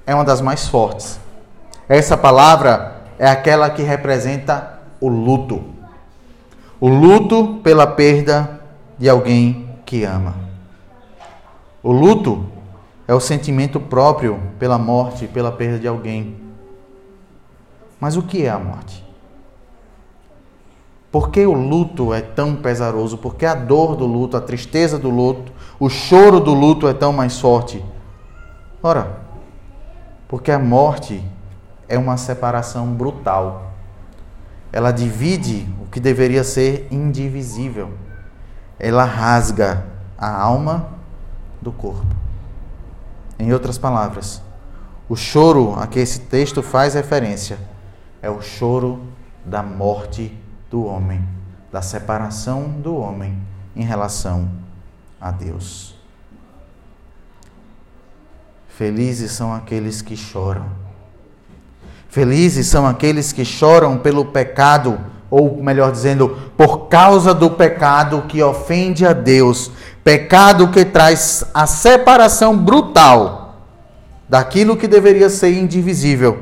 é 0.07 0.15
uma 0.15 0.27
das 0.27 0.43
mais 0.43 0.69
fortes. 0.69 1.19
Essa 1.89 2.19
palavra 2.19 2.97
é 3.19 3.27
aquela 3.27 3.71
que 3.71 3.83
representa 3.83 4.81
o 5.01 5.09
luto. 5.09 5.65
O 6.79 6.87
luto 6.87 7.61
pela 7.65 7.87
perda 7.87 8.61
de 8.99 9.09
alguém 9.09 9.64
que 9.85 10.05
ama. 10.05 10.35
O 11.83 11.93
luto 11.93 12.47
é 13.07 13.15
o 13.15 13.21
sentimento 13.21 13.79
próprio 13.79 14.41
pela 14.59 14.79
morte, 14.79 15.27
pela 15.27 15.53
perda 15.53 15.79
de 15.79 15.87
alguém. 15.87 16.37
Mas 18.01 18.17
o 18.17 18.23
que 18.23 18.45
é 18.45 18.51
a 18.51 18.59
morte? 18.59 19.05
Por 21.13 21.31
que 21.31 21.47
o 21.47 21.53
luto 21.53 22.13
é 22.13 22.21
tão 22.21 22.57
pesaroso? 22.57 23.19
Por 23.19 23.37
que 23.37 23.47
a 23.47 23.55
dor 23.55 23.95
do 23.95 24.05
luto, 24.05 24.37
a 24.37 24.41
tristeza 24.41 24.99
do 24.99 25.11
luto, 25.11 25.53
o 25.79 25.89
choro 25.89 26.41
do 26.41 26.53
luto 26.53 26.89
é 26.89 26.93
tão 26.93 27.13
mais 27.13 27.39
forte? 27.39 27.85
Ora, 28.83 29.21
porque 30.27 30.51
a 30.51 30.59
morte 30.59 31.23
é 31.89 31.97
uma 31.97 32.17
separação 32.17 32.89
brutal. 32.89 33.75
Ela 34.73 34.91
divide 34.91 35.69
o 35.81 35.87
que 35.87 36.01
deveria 36.01 36.43
ser 36.43 36.89
indivisível. 36.91 37.91
Ela 38.79 39.05
rasga 39.05 39.85
a 40.19 40.31
alma 40.31 40.89
do 41.61 41.73
corpo. 41.73 42.15
Em 43.39 43.53
outras 43.53 43.79
palavras, 43.79 44.43
o 45.09 45.17
choro 45.17 45.75
a 45.79 45.87
que 45.87 45.99
esse 45.99 46.21
texto 46.21 46.63
faz 46.63 46.95
referência 46.95 47.59
é 48.23 48.31
o 48.31 48.41
choro 48.41 49.03
da 49.45 49.63
morte 49.63 50.37
do 50.71 50.85
homem, 50.85 51.27
da 51.71 51.83
separação 51.83 52.69
do 52.81 52.97
homem 52.97 53.39
em 53.77 53.85
relação 53.85 54.49
a 55.21 55.31
Deus. 55.31 55.95
Felizes 58.69 59.33
são 59.33 59.55
aqueles 59.55 60.03
que 60.03 60.17
choram. 60.17 60.67
Felizes 62.09 62.67
são 62.67 62.87
aqueles 62.87 63.33
que 63.33 63.45
choram 63.45 63.99
pelo 63.99 64.25
pecado, 64.25 64.99
ou 65.35 65.61
melhor 65.61 65.91
dizendo, 65.91 66.39
por 66.57 66.87
causa 66.87 67.35
do 67.35 67.51
pecado 67.51 68.23
que 68.29 68.41
ofende 68.41 69.05
a 69.05 69.13
Deus, 69.13 69.69
pecado 70.05 70.69
que 70.69 70.85
traz 70.85 71.43
a 71.53 71.67
separação 71.67 72.57
brutal 72.57 73.57
daquilo 74.29 74.77
que 74.77 74.87
deveria 74.87 75.29
ser 75.29 75.53
indivisível 75.59 76.39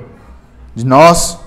de 0.74 0.84
nós 0.84 1.38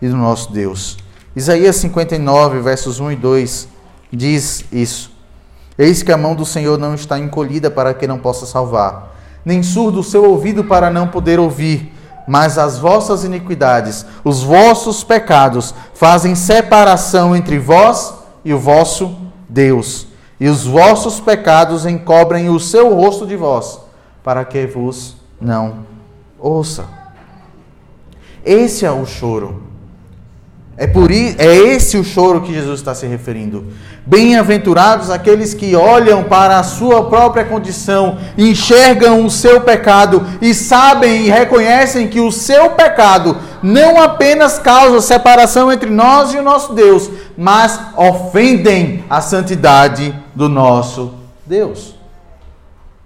e 0.00 0.08
do 0.08 0.16
nosso 0.16 0.52
Deus. 0.52 0.98
Isaías 1.36 1.76
59, 1.76 2.58
versos 2.58 2.98
1 2.98 3.12
e 3.12 3.16
2 3.16 3.68
diz 4.12 4.64
isso. 4.72 5.12
Eis 5.78 6.02
que 6.02 6.10
a 6.10 6.16
mão 6.16 6.34
do 6.34 6.44
Senhor 6.44 6.78
não 6.80 6.96
está 6.96 7.16
encolhida 7.16 7.70
para 7.70 7.94
que 7.94 8.08
não 8.08 8.18
possa 8.18 8.44
salvar, 8.44 9.14
nem 9.44 9.62
surdo 9.62 10.00
o 10.00 10.04
seu 10.04 10.24
ouvido 10.24 10.64
para 10.64 10.90
não 10.90 11.06
poder 11.06 11.38
ouvir, 11.38 11.91
mas 12.26 12.58
as 12.58 12.78
vossas 12.78 13.24
iniquidades, 13.24 14.06
os 14.24 14.42
vossos 14.42 15.02
pecados 15.02 15.74
fazem 15.94 16.34
separação 16.34 17.34
entre 17.34 17.58
vós 17.58 18.14
e 18.44 18.52
o 18.52 18.58
vosso 18.58 19.16
Deus, 19.48 20.06
e 20.38 20.48
os 20.48 20.64
vossos 20.64 21.20
pecados 21.20 21.86
encobrem 21.86 22.48
o 22.48 22.58
seu 22.58 22.94
rosto 22.94 23.26
de 23.26 23.36
vós, 23.36 23.80
para 24.22 24.44
que 24.44 24.66
vos 24.66 25.16
não 25.40 25.78
ouça. 26.38 26.84
Esse 28.44 28.84
é 28.84 28.90
o 28.90 29.06
choro 29.06 29.71
é, 30.76 30.86
por 30.86 31.10
é 31.10 31.56
esse 31.56 31.98
o 31.98 32.04
choro 32.04 32.40
que 32.40 32.52
Jesus 32.52 32.80
está 32.80 32.94
se 32.94 33.06
referindo. 33.06 33.66
Bem-aventurados 34.06 35.10
aqueles 35.10 35.52
que 35.52 35.76
olham 35.76 36.24
para 36.24 36.58
a 36.58 36.62
sua 36.62 37.04
própria 37.04 37.44
condição, 37.44 38.18
enxergam 38.38 39.24
o 39.24 39.30
seu 39.30 39.60
pecado 39.60 40.26
e 40.40 40.54
sabem 40.54 41.26
e 41.26 41.30
reconhecem 41.30 42.08
que 42.08 42.20
o 42.20 42.32
seu 42.32 42.70
pecado 42.70 43.36
não 43.62 44.02
apenas 44.02 44.58
causa 44.58 45.00
separação 45.00 45.70
entre 45.70 45.90
nós 45.90 46.32
e 46.32 46.38
o 46.38 46.42
nosso 46.42 46.72
Deus, 46.72 47.10
mas 47.36 47.78
ofendem 47.96 49.04
a 49.08 49.20
santidade 49.20 50.14
do 50.34 50.48
nosso 50.48 51.14
Deus. 51.46 51.94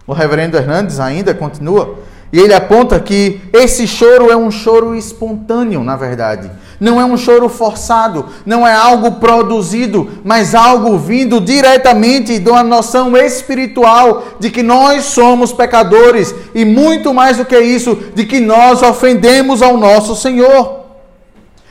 O 0.07 0.13
reverendo 0.13 0.57
Hernandes 0.57 1.01
ainda 1.01 1.35
continua 1.35 1.99
e 2.33 2.41
ele 2.41 2.55
aponta 2.55 2.99
que 2.99 3.41
esse 3.53 3.87
choro 3.87 4.31
é 4.31 4.37
um 4.37 4.51
choro 4.51 4.95
espontâneo, 4.95 5.85
na 5.85 5.97
verdade. 5.97 6.51
Não 6.79 7.01
é 7.01 7.05
um 7.05 7.17
choro 7.17 7.49
forçado, 7.49 8.27
não 8.45 8.67
é 8.67 8.75
algo 8.75 9.13
produzido, 9.13 10.11
mas 10.23 10.55
algo 10.55 10.99
vindo 10.99 11.41
diretamente 11.41 12.39
de 12.39 12.51
uma 12.51 12.63
noção 12.63 13.17
espiritual 13.17 14.25
de 14.39 14.51
que 14.51 14.63
nós 14.63 15.05
somos 15.05 15.53
pecadores 15.53 16.35
e 16.55 16.65
muito 16.65 17.15
mais 17.15 17.39
do 17.39 17.47
que 17.47 17.59
isso, 17.59 17.97
de 18.15 18.27
que 18.27 18.41
nós 18.41 18.83
ofendemos 18.83 19.63
ao 19.63 19.79
nosso 19.79 20.15
Senhor. 20.15 20.81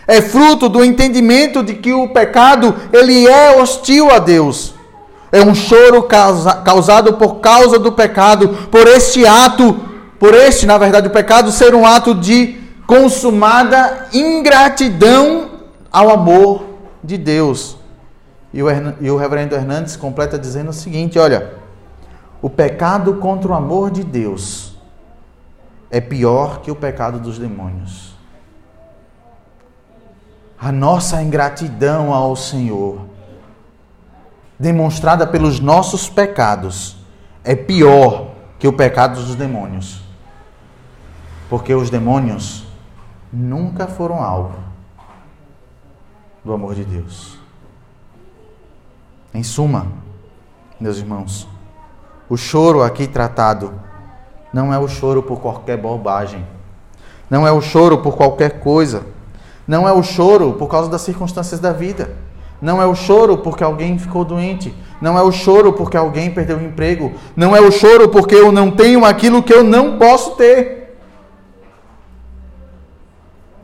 É 0.08 0.22
fruto 0.22 0.70
do 0.70 0.84
entendimento 0.84 1.62
de 1.62 1.76
que 1.76 1.92
o 1.94 2.10
pecado 2.10 2.76
ele 2.94 3.28
é 3.28 3.60
hostil 3.60 4.10
a 4.10 4.20
Deus. 4.20 4.74
É 5.32 5.44
um 5.44 5.54
choro 5.54 6.04
causa, 6.04 6.54
causado 6.54 7.14
por 7.14 7.36
causa 7.36 7.78
do 7.78 7.92
pecado, 7.92 8.50
por 8.72 8.88
este 8.88 9.26
ato 9.26 9.95
por 10.20 10.34
este, 10.34 10.66
na 10.66 10.78
verdade, 10.78 11.08
o 11.08 11.12
pecado 11.12 11.52
ser 11.52 11.76
um 11.76 11.86
ato 11.86 12.16
de 12.16 12.60
consumada 12.88 14.08
ingratidão 14.14 15.52
ao 15.92 16.10
amor 16.10 16.66
de 17.04 17.18
Deus. 17.18 17.78
E 18.54 18.64
o, 18.64 18.68
e 19.02 19.12
o 19.12 19.18
reverendo 19.18 19.56
Hernandes 19.56 19.96
completa 19.96 20.40
dizendo 20.40 20.70
o 20.70 20.74
seguinte: 20.74 21.20
olha, 21.20 21.54
o 22.42 22.50
pecado 22.50 23.16
contra 23.16 23.52
o 23.52 23.54
amor 23.54 23.92
de 23.92 24.04
Deus 24.04 24.78
é 25.90 26.00
pior 26.00 26.62
que 26.62 26.72
o 26.72 26.76
pecado 26.76 27.20
dos 27.20 27.38
demônios. 27.38 28.16
A 30.60 30.72
nossa 30.72 31.22
ingratidão 31.22 32.14
ao 32.14 32.36
Senhor, 32.36 33.02
demonstrada 34.58 35.28
pelos 35.28 35.60
nossos 35.60 36.10
pecados, 36.10 36.96
é 37.44 37.56
pior 37.56 38.32
que 38.58 38.68
o 38.68 38.74
pecado 38.74 39.22
dos 39.22 39.36
demônios. 39.36 40.05
Porque 41.50 41.74
os 41.74 41.90
demônios 41.90 42.66
nunca 43.32 43.88
foram 43.88 44.24
alvo 44.24 44.56
do 46.44 46.54
amor 46.54 46.76
de 46.76 46.84
Deus. 46.84 47.38
Em 49.34 49.44
suma, 49.44 49.88
meus 50.80 50.98
irmãos, 50.98 51.48
o 52.30 52.38
choro 52.38 52.82
aqui 52.82 53.08
tratado 53.08 53.74
não 54.54 54.74
é 54.74 54.80
o 54.80 54.88
choro 54.88 55.22
por 55.22 55.42
qualquer 55.42 55.78
bobagem, 55.78 56.46
não 57.30 57.46
é 57.46 57.52
o 57.52 57.62
choro 57.62 57.98
por 57.98 58.16
qualquer 58.16 58.60
coisa, 58.62 59.06
não 59.68 59.88
é 59.88 59.92
o 59.92 60.02
choro 60.02 60.54
por 60.54 60.68
causa 60.68 60.90
das 60.90 61.02
circunstâncias 61.02 61.60
da 61.60 61.74
vida, 61.74 62.16
não 62.62 62.82
é 62.82 62.86
o 62.86 62.96
choro 62.96 63.40
porque 63.40 63.64
alguém 63.64 64.00
ficou 64.00 64.24
doente, 64.24 64.74
não 65.02 65.18
é 65.18 65.22
o 65.22 65.32
choro 65.32 65.74
porque 65.74 65.98
alguém 65.98 66.32
perdeu 66.32 66.58
o 66.58 66.64
emprego, 66.64 67.14
não 67.36 67.56
é 67.56 67.60
o 67.60 67.72
choro 67.72 68.08
porque 68.10 68.36
eu 68.36 68.52
não 68.52 68.72
tenho 68.72 69.04
aquilo 69.04 69.44
que 69.44 69.54
eu 69.54 69.64
não 69.64 69.98
posso 69.98 70.36
ter 70.36 70.85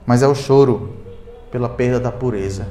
mas 0.05 0.23
é 0.23 0.27
o 0.27 0.35
choro 0.35 0.97
pela 1.51 1.69
perda 1.69 1.99
da 1.99 2.11
pureza. 2.11 2.67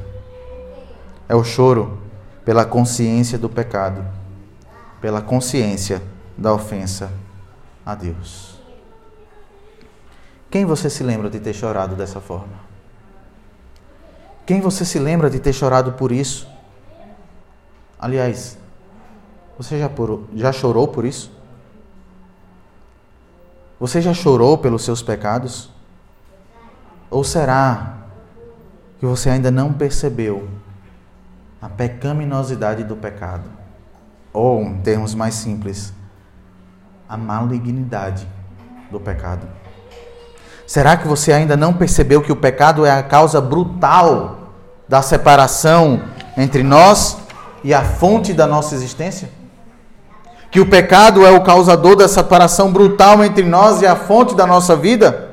É 1.28 1.34
o 1.34 1.44
choro 1.44 1.98
pela 2.44 2.64
consciência 2.64 3.38
do 3.38 3.48
pecado, 3.48 4.04
pela 5.00 5.20
consciência 5.20 6.02
da 6.36 6.52
ofensa 6.52 7.12
a 7.84 7.94
Deus. 7.94 8.58
Quem 10.50 10.64
você 10.64 10.90
se 10.90 11.04
lembra 11.04 11.30
de 11.30 11.38
ter 11.38 11.52
chorado 11.52 11.94
dessa 11.94 12.20
forma? 12.20 12.70
Quem 14.44 14.60
você 14.60 14.84
se 14.84 14.98
lembra 14.98 15.30
de 15.30 15.38
ter 15.38 15.52
chorado 15.52 15.92
por 15.92 16.10
isso? 16.10 16.48
Aliás, 17.98 18.58
você 19.56 19.78
já, 19.78 19.88
por, 19.88 20.24
já 20.34 20.50
chorou 20.52 20.88
por 20.88 21.04
isso? 21.04 21.30
Você 23.78 24.00
já 24.00 24.12
chorou 24.12 24.58
pelos 24.58 24.82
seus 24.82 25.02
pecados? 25.02 25.70
Ou 27.10 27.24
será 27.24 27.94
que 28.98 29.04
você 29.04 29.30
ainda 29.30 29.50
não 29.50 29.72
percebeu 29.72 30.48
a 31.60 31.68
pecaminosidade 31.68 32.84
do 32.84 32.94
pecado? 32.94 33.44
Ou, 34.32 34.62
em 34.62 34.80
termos 34.80 35.14
mais 35.14 35.34
simples, 35.34 35.92
a 37.08 37.16
malignidade 37.16 38.28
do 38.90 39.00
pecado? 39.00 39.46
Será 40.66 40.96
que 40.96 41.08
você 41.08 41.32
ainda 41.32 41.56
não 41.56 41.72
percebeu 41.74 42.22
que 42.22 42.30
o 42.30 42.36
pecado 42.36 42.86
é 42.86 42.92
a 42.92 43.02
causa 43.02 43.40
brutal 43.40 44.52
da 44.88 45.02
separação 45.02 46.02
entre 46.36 46.62
nós 46.62 47.16
e 47.64 47.74
a 47.74 47.82
fonte 47.82 48.32
da 48.32 48.46
nossa 48.46 48.76
existência? 48.76 49.28
Que 50.48 50.60
o 50.60 50.66
pecado 50.66 51.26
é 51.26 51.30
o 51.32 51.42
causador 51.42 51.96
da 51.96 52.06
separação 52.06 52.72
brutal 52.72 53.24
entre 53.24 53.44
nós 53.44 53.82
e 53.82 53.86
a 53.86 53.96
fonte 53.96 54.36
da 54.36 54.46
nossa 54.46 54.76
vida? 54.76 55.29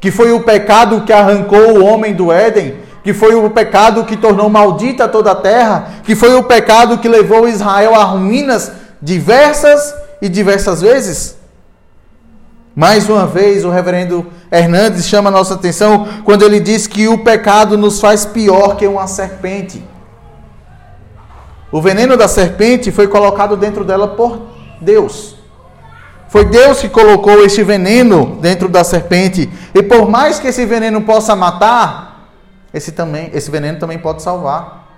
Que 0.00 0.10
foi 0.10 0.32
o 0.32 0.40
pecado 0.40 1.02
que 1.02 1.12
arrancou 1.12 1.78
o 1.78 1.84
homem 1.84 2.14
do 2.14 2.32
Éden, 2.32 2.76
que 3.04 3.12
foi 3.12 3.34
o 3.34 3.50
pecado 3.50 4.04
que 4.04 4.16
tornou 4.16 4.48
maldita 4.48 5.06
toda 5.06 5.32
a 5.32 5.34
terra, 5.34 5.88
que 6.04 6.14
foi 6.14 6.34
o 6.34 6.42
pecado 6.42 6.98
que 6.98 7.08
levou 7.08 7.48
Israel 7.48 7.94
a 7.94 8.04
ruínas 8.04 8.72
diversas 9.00 9.94
e 10.20 10.28
diversas 10.28 10.80
vezes. 10.80 11.38
Mais 12.74 13.08
uma 13.08 13.26
vez, 13.26 13.64
o 13.64 13.70
reverendo 13.70 14.26
Hernandes 14.50 15.06
chama 15.06 15.28
a 15.28 15.32
nossa 15.32 15.54
atenção 15.54 16.06
quando 16.24 16.44
ele 16.44 16.60
diz 16.60 16.86
que 16.86 17.08
o 17.08 17.18
pecado 17.18 17.76
nos 17.76 18.00
faz 18.00 18.24
pior 18.24 18.76
que 18.76 18.86
uma 18.86 19.06
serpente. 19.06 19.84
O 21.72 21.80
veneno 21.80 22.16
da 22.16 22.26
serpente 22.26 22.90
foi 22.90 23.06
colocado 23.06 23.56
dentro 23.56 23.84
dela 23.84 24.08
por 24.08 24.40
Deus. 24.80 25.39
Foi 26.30 26.44
Deus 26.44 26.80
que 26.80 26.88
colocou 26.88 27.44
este 27.44 27.64
veneno 27.64 28.36
dentro 28.36 28.68
da 28.68 28.84
serpente. 28.84 29.50
E 29.74 29.82
por 29.82 30.08
mais 30.08 30.38
que 30.38 30.46
esse 30.46 30.64
veneno 30.64 31.02
possa 31.02 31.34
matar, 31.34 32.30
esse, 32.72 32.92
também, 32.92 33.30
esse 33.32 33.50
veneno 33.50 33.80
também 33.80 33.98
pode 33.98 34.22
salvar. 34.22 34.88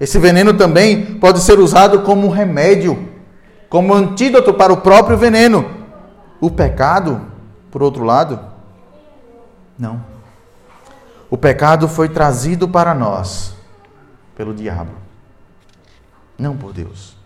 Esse 0.00 0.18
veneno 0.18 0.54
também 0.54 1.18
pode 1.18 1.40
ser 1.40 1.58
usado 1.58 2.00
como 2.00 2.30
remédio, 2.30 3.10
como 3.68 3.92
antídoto 3.92 4.54
para 4.54 4.72
o 4.72 4.78
próprio 4.78 5.18
veneno. 5.18 5.70
O 6.40 6.50
pecado, 6.50 7.20
por 7.70 7.82
outro 7.82 8.02
lado, 8.02 8.40
não. 9.78 10.02
O 11.28 11.36
pecado 11.36 11.86
foi 11.86 12.08
trazido 12.08 12.66
para 12.66 12.94
nós 12.94 13.54
pelo 14.34 14.54
diabo, 14.54 14.92
não 16.38 16.56
por 16.56 16.72
Deus, 16.72 17.18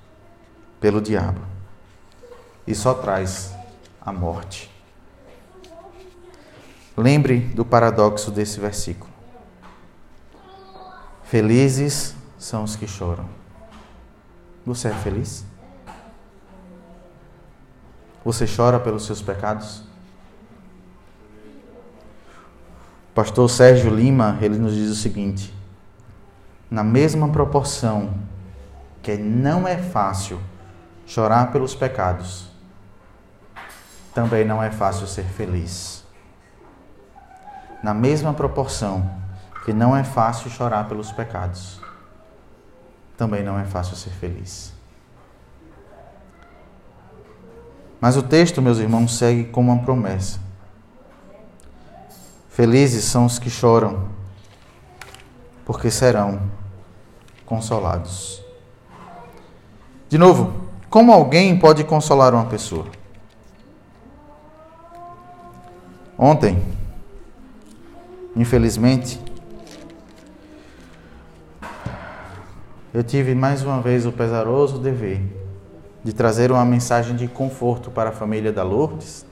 pelo 0.81 1.01
diabo 1.01 1.56
e 2.67 2.75
só 2.75 2.95
traz 2.95 3.55
a 4.01 4.13
morte. 4.13 4.71
Lembre 6.97 7.41
do 7.41 7.65
paradoxo 7.65 8.31
desse 8.31 8.59
versículo. 8.59 9.11
Felizes 11.25 12.15
são 12.39 12.65
os 12.65 12.75
que 12.75 12.87
choram. 12.87 13.29
Você 14.65 14.89
é 14.89 14.95
feliz? 14.95 15.45
Você 18.25 18.47
chora 18.47 18.81
pelos 18.81 19.05
seus 19.05 19.21
pecados? 19.21 19.83
O 23.11 23.15
pastor 23.15 23.49
Sérgio 23.49 23.95
Lima, 23.95 24.39
ele 24.41 24.59
nos 24.59 24.75
diz 24.75 24.91
o 24.91 24.95
seguinte: 24.95 25.55
na 26.71 26.83
mesma 26.83 27.29
proporção 27.29 28.15
que 29.03 29.17
não 29.17 29.69
é 29.69 29.77
fácil 29.77 30.41
chorar 31.07 31.53
pelos 31.53 31.75
pecados, 31.75 32.49
também 34.17 34.47
não 34.47 34.63
é 34.63 34.71
fácil 34.71 35.07
ser 35.07 35.25
feliz. 35.25 36.03
Na 37.83 37.93
mesma 37.93 38.33
proporção 38.33 39.11
que 39.63 39.75
não 39.75 39.95
é 39.95 40.03
fácil 40.03 40.49
chorar 40.49 40.89
pelos 40.89 41.13
pecados, 41.13 41.79
também 43.15 43.43
não 43.43 43.59
é 43.59 43.67
fácil 43.67 43.95
ser 43.95 44.09
feliz. 44.09 44.73
Mas 48.01 48.17
o 48.17 48.23
texto, 48.23 48.63
meus 48.63 48.79
irmãos, 48.79 49.19
segue 49.19 49.45
com 49.45 49.61
uma 49.61 49.81
promessa. 49.81 50.41
Felizes 52.49 53.05
são 53.05 53.27
os 53.27 53.39
que 53.39 53.51
choram, 53.51 54.09
porque 55.67 55.91
serão 55.91 56.41
consolados. 57.45 58.43
De 60.09 60.17
novo, 60.17 60.59
como 60.89 61.13
alguém 61.13 61.59
pode 61.59 61.85
consolar 61.85 62.33
uma 62.33 62.47
pessoa? 62.47 62.87
Ontem, 66.19 66.63
infelizmente, 68.35 69.21
eu 72.95 73.05
tive 73.05 73.35
mais 73.35 73.63
uma 73.63 73.83
vez 73.83 74.07
o 74.07 74.13
pesaroso 74.13 74.79
dever 74.79 75.21
de 76.03 76.15
trazer 76.15 76.51
uma 76.51 76.65
mensagem 76.65 77.15
de 77.15 77.29
conforto 77.29 77.91
para 77.91 78.11
a 78.11 78.13
família 78.13 78.51
da 78.51 78.63
Lourdes, 78.63 79.27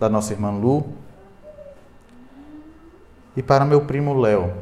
da 0.00 0.08
nossa 0.08 0.32
irmã 0.32 0.50
Lu, 0.50 0.86
e 3.36 3.42
para 3.42 3.64
meu 3.64 3.82
primo 3.82 4.18
Léo, 4.18 4.52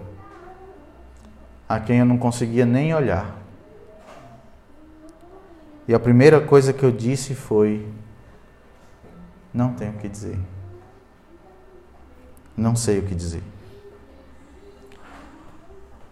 a 1.66 1.80
quem 1.80 2.00
eu 2.00 2.04
não 2.04 2.18
conseguia 2.18 2.66
nem 2.66 2.92
olhar. 2.92 3.38
E 5.88 5.94
a 5.94 6.00
primeira 6.00 6.40
coisa 6.40 6.72
que 6.72 6.82
eu 6.82 6.90
disse 6.90 7.34
foi: 7.34 7.88
não 9.52 9.72
tenho 9.72 9.92
o 9.92 9.98
que 9.98 10.08
dizer. 10.08 10.38
Não 12.56 12.76
sei 12.76 13.00
o 13.00 13.02
que 13.02 13.14
dizer. 13.14 13.42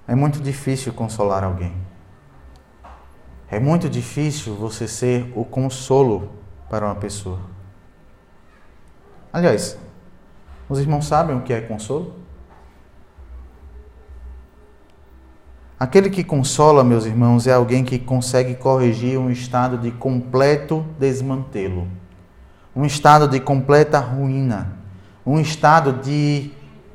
É 0.07 0.15
muito 0.15 0.41
difícil 0.41 0.93
consolar 0.93 1.45
alguém. 1.45 1.75
É 3.49 3.61
muito 3.61 3.89
difícil 3.89 4.55
você 4.55 4.89
ser 4.89 5.33
o 5.37 5.45
consolo 5.45 6.31
para 6.69 6.87
uma 6.87 6.95
pessoa. 6.95 7.39
Aliás, 9.33 9.79
os 10.69 10.79
irmãos 10.79 11.07
sabem 11.07 11.37
o 11.37 11.43
que 11.43 11.53
é 11.53 11.61
consolo? 11.61 12.17
Aquele 15.79 16.11
que 16.11 16.25
consola, 16.25 16.83
meus 16.83 17.05
irmãos, 17.05 17.47
é 17.47 17.53
alguém 17.53 17.85
que 17.85 17.99
consegue 17.99 18.55
corrigir 18.55 19.19
um 19.19 19.31
estado 19.31 19.79
de 19.79 19.91
completo 19.91 20.85
desmantelo, 20.99 21.89
um 22.75 22.85
estado 22.85 23.29
de 23.29 23.41
completa 23.41 23.99
ruína 23.99 24.82
um 25.25 25.41
estado 25.41 25.93
de 26.03 26.51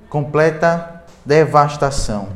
completa 0.09 1.03
devastação. 1.25 2.29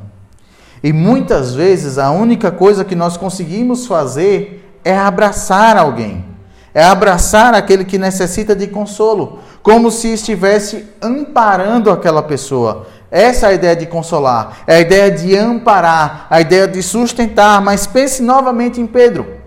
E 0.84 0.92
muitas 0.92 1.54
vezes 1.54 1.98
a 1.98 2.12
única 2.12 2.52
coisa 2.52 2.84
que 2.84 2.96
nós 2.96 3.18
conseguimos 3.18 3.86
fazer 3.86 4.80
é 4.84 4.98
abraçar 4.98 5.78
alguém, 5.78 6.26
é 6.74 6.84
abraçar 6.84 7.54
aquele 7.54 7.86
que 7.86 7.98
necessita 7.98 8.56
de 8.56 8.68
consolo, 8.68 9.40
como 9.62 9.92
se 9.92 10.14
estivesse 10.14 10.88
amparando 11.02 11.92
aquela 11.92 12.24
pessoa. 12.24 12.88
Essa 13.12 13.48
é 13.48 13.50
a 13.50 13.54
ideia 13.54 13.76
de 13.76 13.86
consolar, 13.86 14.60
é 14.66 14.76
a 14.76 14.80
ideia 14.80 15.12
de 15.12 15.36
amparar, 15.36 16.28
a 16.30 16.40
ideia 16.40 16.68
de 16.68 16.82
sustentar. 16.82 17.62
Mas 17.62 17.86
pense 17.86 18.24
novamente 18.24 18.80
em 18.80 18.88
Pedro. 18.88 19.42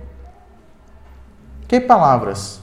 Que 1.66 1.80
palavras 1.80 2.60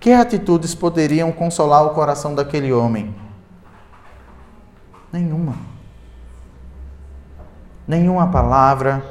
que 0.00 0.12
atitudes 0.12 0.74
poderiam 0.74 1.30
consolar 1.30 1.84
o 1.84 1.90
coração 1.90 2.34
daquele 2.34 2.72
homem? 2.72 3.14
Nenhuma. 5.12 5.54
Nenhuma 7.86 8.28
palavra, 8.28 9.04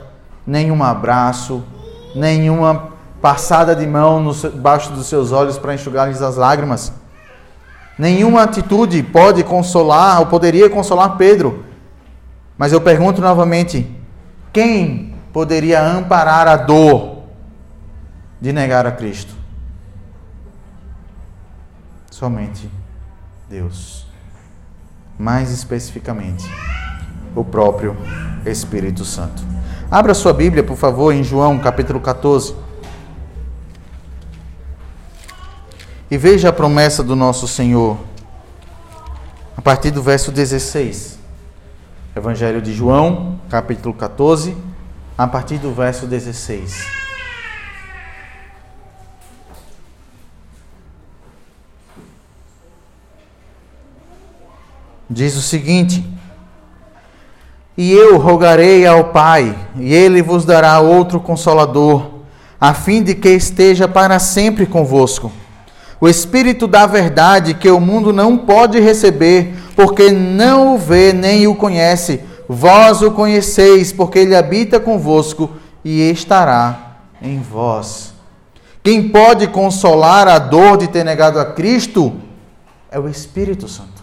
nenhum 0.47 0.83
abraço, 0.83 1.63
nenhuma 2.15 2.89
passada 3.21 3.75
de 3.75 3.85
mão 3.85 4.31
debaixo 4.31 4.91
dos 4.91 5.05
seus 5.05 5.31
olhos 5.31 5.59
para 5.59 5.75
enxugar-lhes 5.75 6.23
as 6.23 6.37
lágrimas. 6.37 6.91
Nenhuma 7.97 8.43
atitude 8.43 9.03
pode 9.03 9.43
consolar 9.43 10.21
ou 10.21 10.25
poderia 10.25 10.69
consolar 10.69 11.17
Pedro. 11.17 11.65
Mas 12.57 12.71
eu 12.71 12.81
pergunto 12.81 13.21
novamente: 13.21 13.93
quem 14.51 15.13
poderia 15.31 15.83
amparar 15.83 16.47
a 16.47 16.55
dor 16.55 17.23
de 18.41 18.51
negar 18.51 18.87
a 18.87 18.91
Cristo? 18.91 19.38
Somente 22.19 22.69
Deus. 23.49 24.05
Mais 25.17 25.51
especificamente, 25.51 26.45
o 27.33 27.45
próprio 27.45 27.95
Espírito 28.45 29.05
Santo. 29.05 29.41
Abra 29.89 30.13
sua 30.13 30.33
Bíblia, 30.33 30.61
por 30.61 30.75
favor, 30.75 31.13
em 31.13 31.23
João 31.23 31.57
capítulo 31.59 32.01
14. 32.01 32.53
E 36.11 36.17
veja 36.17 36.49
a 36.49 36.51
promessa 36.51 37.01
do 37.01 37.15
nosso 37.15 37.47
Senhor, 37.47 37.97
a 39.55 39.61
partir 39.61 39.89
do 39.89 40.03
verso 40.03 40.29
16. 40.29 41.17
Evangelho 42.13 42.61
de 42.61 42.73
João, 42.73 43.39
capítulo 43.49 43.93
14, 43.93 44.57
a 45.17 45.25
partir 45.25 45.57
do 45.57 45.73
verso 45.73 46.05
16. 46.05 46.98
Diz 55.09 55.35
o 55.35 55.41
seguinte: 55.41 56.05
E 57.75 57.91
eu 57.91 58.17
rogarei 58.17 58.85
ao 58.85 59.05
Pai, 59.05 59.57
e 59.77 59.93
ele 59.93 60.21
vos 60.21 60.45
dará 60.45 60.79
outro 60.79 61.19
consolador, 61.19 62.05
a 62.61 62.73
fim 62.73 63.01
de 63.01 63.15
que 63.15 63.29
esteja 63.29 63.87
para 63.87 64.19
sempre 64.19 64.65
convosco. 64.65 65.31
O 65.99 66.07
Espírito 66.07 66.67
da 66.67 66.85
Verdade, 66.85 67.53
que 67.53 67.69
o 67.69 67.79
mundo 67.79 68.13
não 68.13 68.37
pode 68.37 68.79
receber, 68.79 69.53
porque 69.75 70.11
não 70.11 70.75
o 70.75 70.77
vê 70.77 71.11
nem 71.11 71.47
o 71.47 71.55
conhece. 71.55 72.21
Vós 72.47 73.01
o 73.01 73.11
conheceis, 73.11 73.91
porque 73.91 74.19
ele 74.19 74.35
habita 74.35 74.79
convosco 74.79 75.49
e 75.83 76.09
estará 76.09 76.99
em 77.21 77.41
vós. 77.41 78.13
Quem 78.81 79.09
pode 79.09 79.47
consolar 79.47 80.27
a 80.27 80.39
dor 80.39 80.77
de 80.77 80.87
ter 80.87 81.03
negado 81.03 81.37
a 81.37 81.45
Cristo 81.45 82.13
é 82.89 82.97
o 82.97 83.09
Espírito 83.09 83.67
Santo 83.67 83.99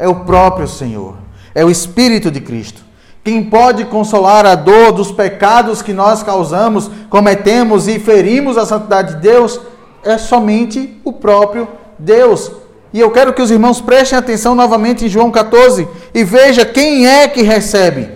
é 0.00 0.08
o 0.08 0.14
próprio 0.14 0.66
Senhor. 0.66 1.14
É 1.54 1.62
o 1.62 1.70
Espírito 1.70 2.30
de 2.30 2.40
Cristo. 2.40 2.82
Quem 3.22 3.44
pode 3.44 3.84
consolar 3.84 4.46
a 4.46 4.54
dor 4.54 4.92
dos 4.92 5.12
pecados 5.12 5.82
que 5.82 5.92
nós 5.92 6.22
causamos, 6.22 6.90
cometemos 7.10 7.86
e 7.86 8.00
ferimos 8.00 8.56
a 8.56 8.64
santidade 8.64 9.16
de 9.16 9.20
Deus 9.20 9.60
é 10.02 10.16
somente 10.16 10.98
o 11.04 11.12
próprio 11.12 11.68
Deus. 11.98 12.50
E 12.94 12.98
eu 12.98 13.10
quero 13.10 13.34
que 13.34 13.42
os 13.42 13.50
irmãos 13.50 13.78
prestem 13.82 14.18
atenção 14.18 14.54
novamente 14.54 15.04
em 15.04 15.08
João 15.08 15.30
14 15.30 15.86
e 16.14 16.24
veja 16.24 16.64
quem 16.64 17.06
é 17.06 17.28
que 17.28 17.42
recebe 17.42 18.08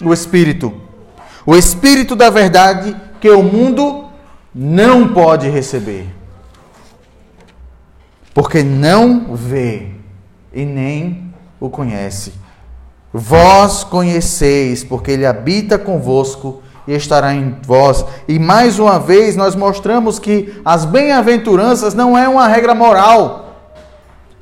o 0.00 0.12
Espírito. 0.12 0.72
O 1.44 1.56
Espírito 1.56 2.14
da 2.14 2.30
verdade 2.30 2.96
que 3.20 3.28
o 3.28 3.42
mundo 3.42 4.04
não 4.54 5.08
pode 5.08 5.48
receber. 5.48 6.06
Porque 8.32 8.62
não 8.62 9.34
vê 9.34 9.95
e 10.56 10.64
nem 10.64 11.30
o 11.60 11.68
conhece. 11.68 12.32
Vós 13.12 13.84
conheceis, 13.84 14.82
porque 14.82 15.10
ele 15.10 15.26
habita 15.26 15.78
convosco 15.78 16.62
e 16.88 16.94
estará 16.94 17.34
em 17.34 17.56
vós. 17.62 18.04
E 18.26 18.38
mais 18.38 18.78
uma 18.78 18.98
vez 18.98 19.36
nós 19.36 19.54
mostramos 19.54 20.18
que 20.18 20.58
as 20.64 20.86
bem-aventuranças 20.86 21.92
não 21.94 22.16
é 22.16 22.26
uma 22.26 22.48
regra 22.48 22.74
moral. 22.74 23.44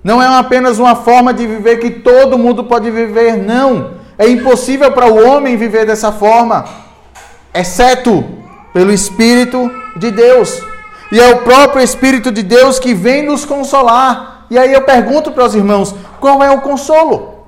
Não 0.04 0.22
é 0.22 0.26
apenas 0.38 0.78
uma 0.78 0.94
forma 0.94 1.34
de 1.34 1.46
viver 1.46 1.78
que 1.78 1.90
todo 1.90 2.38
mundo 2.38 2.64
pode 2.64 2.90
viver, 2.90 3.36
não. 3.36 3.94
É 4.16 4.28
impossível 4.28 4.92
para 4.92 5.06
o 5.06 5.28
homem 5.28 5.56
viver 5.56 5.84
dessa 5.84 6.12
forma, 6.12 6.64
exceto 7.52 8.24
pelo 8.72 8.92
Espírito 8.92 9.68
de 9.96 10.12
Deus. 10.12 10.62
E 11.10 11.18
é 11.18 11.34
o 11.34 11.38
próprio 11.38 11.82
Espírito 11.82 12.30
de 12.30 12.42
Deus 12.42 12.78
que 12.78 12.94
vem 12.94 13.24
nos 13.24 13.44
consolar. 13.44 14.33
E 14.54 14.58
aí 14.58 14.72
eu 14.72 14.82
pergunto 14.82 15.32
para 15.32 15.44
os 15.44 15.54
irmãos: 15.56 15.92
qual 16.20 16.40
é 16.40 16.48
o 16.48 16.60
consolo? 16.60 17.44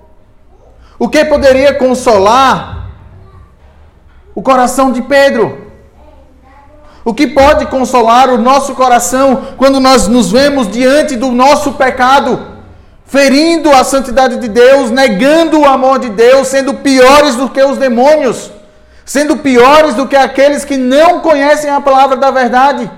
O 0.98 1.08
que 1.08 1.24
poderia 1.24 1.72
consolar 1.72 2.88
o 4.34 4.42
coração 4.42 4.90
de 4.90 5.02
Pedro? 5.02 5.66
O 7.04 7.14
que 7.14 7.28
pode 7.28 7.66
consolar 7.66 8.28
o 8.28 8.36
nosso 8.36 8.74
coração 8.74 9.54
quando 9.56 9.78
nós 9.78 10.08
nos 10.08 10.32
vemos 10.32 10.68
diante 10.68 11.14
do 11.14 11.30
nosso 11.30 11.74
pecado, 11.74 12.44
ferindo 13.04 13.70
a 13.70 13.84
santidade 13.84 14.38
de 14.38 14.48
Deus, 14.48 14.90
negando 14.90 15.60
o 15.60 15.64
amor 15.64 16.00
de 16.00 16.08
Deus, 16.10 16.48
sendo 16.48 16.74
piores 16.74 17.36
do 17.36 17.48
que 17.48 17.62
os 17.62 17.78
demônios, 17.78 18.50
sendo 19.04 19.36
piores 19.36 19.94
do 19.94 20.08
que 20.08 20.16
aqueles 20.16 20.64
que 20.64 20.76
não 20.76 21.20
conhecem 21.20 21.70
a 21.70 21.80
palavra 21.80 22.16
da 22.16 22.32
verdade? 22.32 22.90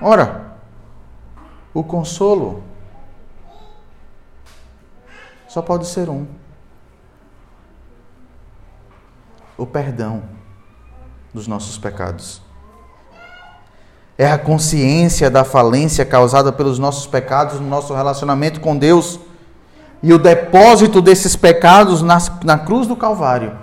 Ora, 0.00 0.52
o 1.74 1.82
consolo 1.82 2.62
só 5.48 5.60
pode 5.60 5.86
ser 5.86 6.08
um: 6.08 6.26
o 9.56 9.66
perdão 9.66 10.22
dos 11.34 11.46
nossos 11.46 11.78
pecados. 11.78 12.40
É 14.16 14.30
a 14.30 14.38
consciência 14.38 15.30
da 15.30 15.44
falência 15.44 16.04
causada 16.04 16.52
pelos 16.52 16.78
nossos 16.78 17.06
pecados 17.06 17.60
no 17.60 17.68
nosso 17.68 17.94
relacionamento 17.94 18.60
com 18.60 18.76
Deus 18.76 19.20
e 20.02 20.12
o 20.12 20.18
depósito 20.18 21.00
desses 21.00 21.36
pecados 21.36 22.02
na, 22.02 22.18
na 22.44 22.58
cruz 22.58 22.86
do 22.86 22.96
Calvário, 22.96 23.58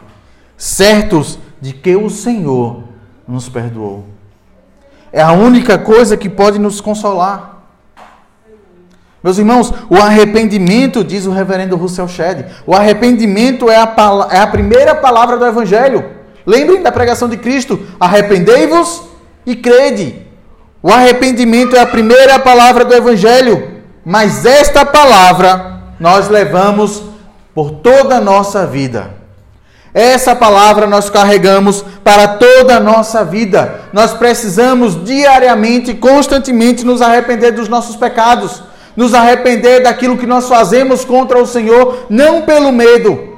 certos 0.58 1.40
de 1.62 1.74
que 1.74 1.96
o 1.96 2.10
Senhor 2.10 2.84
nos 3.28 3.50
perdoou. 3.50 4.15
É 5.16 5.22
a 5.22 5.32
única 5.32 5.78
coisa 5.78 6.18
que 6.18 6.28
pode 6.28 6.60
nos 6.60 6.82
consolar. 6.82 7.62
Meus 9.24 9.38
irmãos, 9.38 9.74
o 9.90 9.96
arrependimento, 9.96 11.06
diz 11.06 11.26
o 11.26 11.32
reverendo 11.32 11.78
Russell 11.78 12.10
Shedd, 12.10 12.46
o 12.68 12.76
arrependimento 12.76 13.70
é 13.70 13.78
a, 13.78 13.96
é 14.30 14.40
a 14.40 14.48
primeira 14.48 14.94
palavra 14.94 15.38
do 15.38 15.46
Evangelho. 15.46 16.04
Lembrem 16.46 16.84
da 16.84 16.92
pregação 16.92 17.30
de 17.30 17.38
Cristo: 17.38 17.80
arrependei-vos 17.98 19.04
e 19.46 19.56
crede. 19.56 20.22
O 20.84 20.92
arrependimento 20.92 21.78
é 21.78 21.80
a 21.80 21.88
primeira 21.88 22.38
palavra 22.38 22.84
do 22.84 22.94
Evangelho, 22.94 23.84
mas 24.04 24.46
esta 24.46 24.84
palavra 24.84 25.82
nós 25.98 26.28
levamos 26.28 27.02
por 27.54 27.72
toda 27.72 28.18
a 28.18 28.22
nossa 28.22 28.68
vida. 28.68 29.15
Essa 29.96 30.36
palavra 30.36 30.86
nós 30.86 31.10
carregamos 31.10 31.84
para 32.04 32.28
toda 32.28 32.76
a 32.76 32.80
nossa 32.80 33.26
vida. 33.26 33.82
Nós 33.92 34.14
precisamos 34.14 35.04
diariamente, 35.04 35.96
constantemente 35.96 36.86
nos 36.86 37.02
arrepender 37.02 37.52
dos 37.54 37.68
nossos 37.68 37.96
pecados 37.96 38.62
nos 38.96 39.14
arrepender 39.14 39.84
daquilo 39.84 40.18
que 40.18 40.26
nós 40.26 40.48
fazemos 40.48 41.04
contra 41.04 41.42
o 41.42 41.46
Senhor, 41.46 42.06
não 42.10 42.44
pelo 42.44 42.72
medo, 42.72 43.36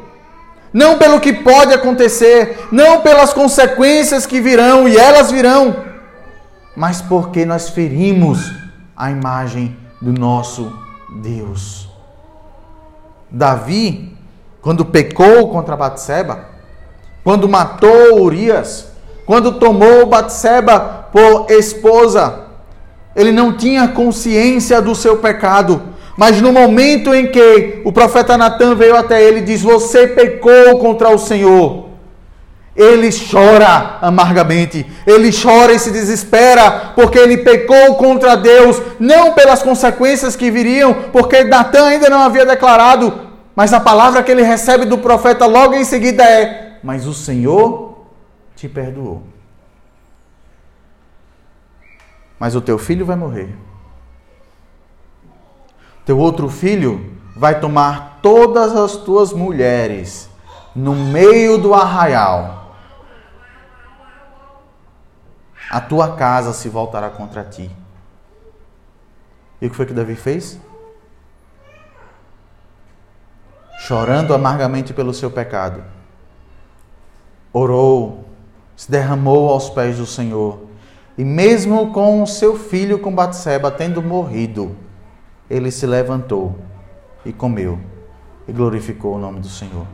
não 0.72 0.98
pelo 0.98 1.20
que 1.20 1.34
pode 1.34 1.74
acontecer, 1.74 2.68
não 2.72 3.02
pelas 3.02 3.34
consequências 3.34 4.26
que 4.26 4.40
virão, 4.40 4.88
e 4.88 4.96
elas 4.96 5.32
virão, 5.32 5.84
mas 6.76 7.02
porque 7.02 7.46
nós 7.46 7.70
ferimos 7.70 8.52
a 8.96 9.10
imagem 9.10 9.76
do 10.02 10.14
nosso 10.14 10.72
Deus. 11.22 11.90
Davi, 13.32 14.17
quando 14.68 14.84
pecou 14.84 15.48
contra 15.48 15.78
Batseba, 15.78 16.40
quando 17.24 17.48
matou 17.48 18.22
Urias, 18.22 18.88
quando 19.26 19.54
tomou 19.54 20.06
Batseba 20.08 21.08
por 21.10 21.50
esposa, 21.50 22.40
ele 23.16 23.32
não 23.32 23.56
tinha 23.56 23.88
consciência 23.88 24.82
do 24.82 24.94
seu 24.94 25.20
pecado. 25.20 25.82
Mas 26.18 26.42
no 26.42 26.52
momento 26.52 27.16
em 27.16 27.28
que 27.28 27.82
o 27.86 27.94
profeta 27.94 28.38
Natan 28.38 28.76
veio 28.76 28.98
até 28.98 29.24
ele 29.24 29.38
e 29.38 29.44
diz: 29.44 29.62
Você 29.62 30.06
pecou 30.06 30.80
contra 30.80 31.12
o 31.12 31.18
Senhor. 31.18 31.86
Ele 32.76 33.10
chora 33.10 34.00
amargamente, 34.02 34.86
ele 35.08 35.32
chora 35.32 35.72
e 35.72 35.80
se 35.80 35.92
desespera, 35.92 36.92
porque 36.94 37.18
ele 37.18 37.38
pecou 37.38 37.96
contra 37.96 38.36
Deus, 38.36 38.82
não 39.00 39.32
pelas 39.32 39.64
consequências 39.64 40.36
que 40.36 40.52
viriam, 40.52 40.94
porque 41.14 41.46
Natan 41.46 41.86
ainda 41.86 42.10
não 42.10 42.22
havia 42.22 42.46
declarado, 42.46 43.27
mas 43.58 43.74
a 43.74 43.80
palavra 43.82 44.24
que 44.24 44.32
ele 44.32 44.44
recebe 44.44 44.86
do 44.86 45.00
profeta 45.00 45.46
logo 45.46 45.74
em 45.74 45.84
seguida 45.84 46.24
é: 46.24 46.80
Mas 46.82 47.06
o 47.06 47.14
Senhor 47.14 48.06
te 48.56 48.70
perdoou 48.70 49.24
mas 52.40 52.56
o 52.56 52.62
teu 52.62 52.78
filho 52.78 53.06
vai 53.06 53.16
morrer. 53.16 53.56
Teu 56.06 56.18
outro 56.18 56.50
filho 56.50 57.18
vai 57.36 57.60
tomar 57.60 58.20
todas 58.22 58.76
as 58.76 58.96
tuas 58.98 59.34
mulheres 59.34 60.30
no 60.76 60.96
meio 60.96 61.58
do 61.58 61.74
arraial. 61.74 62.76
A 65.70 65.82
tua 65.82 66.16
casa 66.16 66.54
se 66.54 66.70
voltará 66.70 67.10
contra 67.10 67.44
ti. 67.44 67.70
E 69.60 69.68
o 69.68 69.70
que 69.70 69.76
foi 69.76 69.86
que 69.86 69.94
Davi 69.94 70.16
fez? 70.16 70.60
Chorando 73.78 74.34
amargamente 74.34 74.94
pelo 74.94 75.14
seu 75.14 75.30
pecado, 75.30 75.84
orou, 77.54 78.26
se 78.76 78.90
derramou 78.90 79.50
aos 79.50 79.70
pés 79.70 79.98
do 79.98 80.06
Senhor 80.06 80.60
e 81.18 81.24
mesmo 81.24 81.92
com 81.92 82.22
o 82.22 82.28
seu 82.28 82.58
filho 82.58 83.00
com 83.00 83.14
Batseba 83.14 83.72
tendo 83.72 84.02
morrido, 84.02 84.76
ele 85.50 85.72
se 85.72 85.86
levantou 85.86 86.58
e 87.26 87.32
comeu 87.32 87.80
e 88.48 88.52
glorificou 88.52 89.16
o 89.16 89.20
nome 89.20 89.40
do 89.40 89.50
Senhor. 89.50 89.86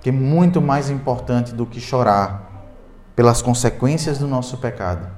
Que 0.00 0.08
é 0.08 0.12
muito 0.12 0.60
mais 0.62 0.88
importante 0.88 1.52
do 1.54 1.66
que 1.66 1.80
chorar 1.80 2.46
pelas 3.14 3.42
consequências 3.42 4.18
do 4.18 4.26
nosso 4.26 4.58
pecado 4.58 5.16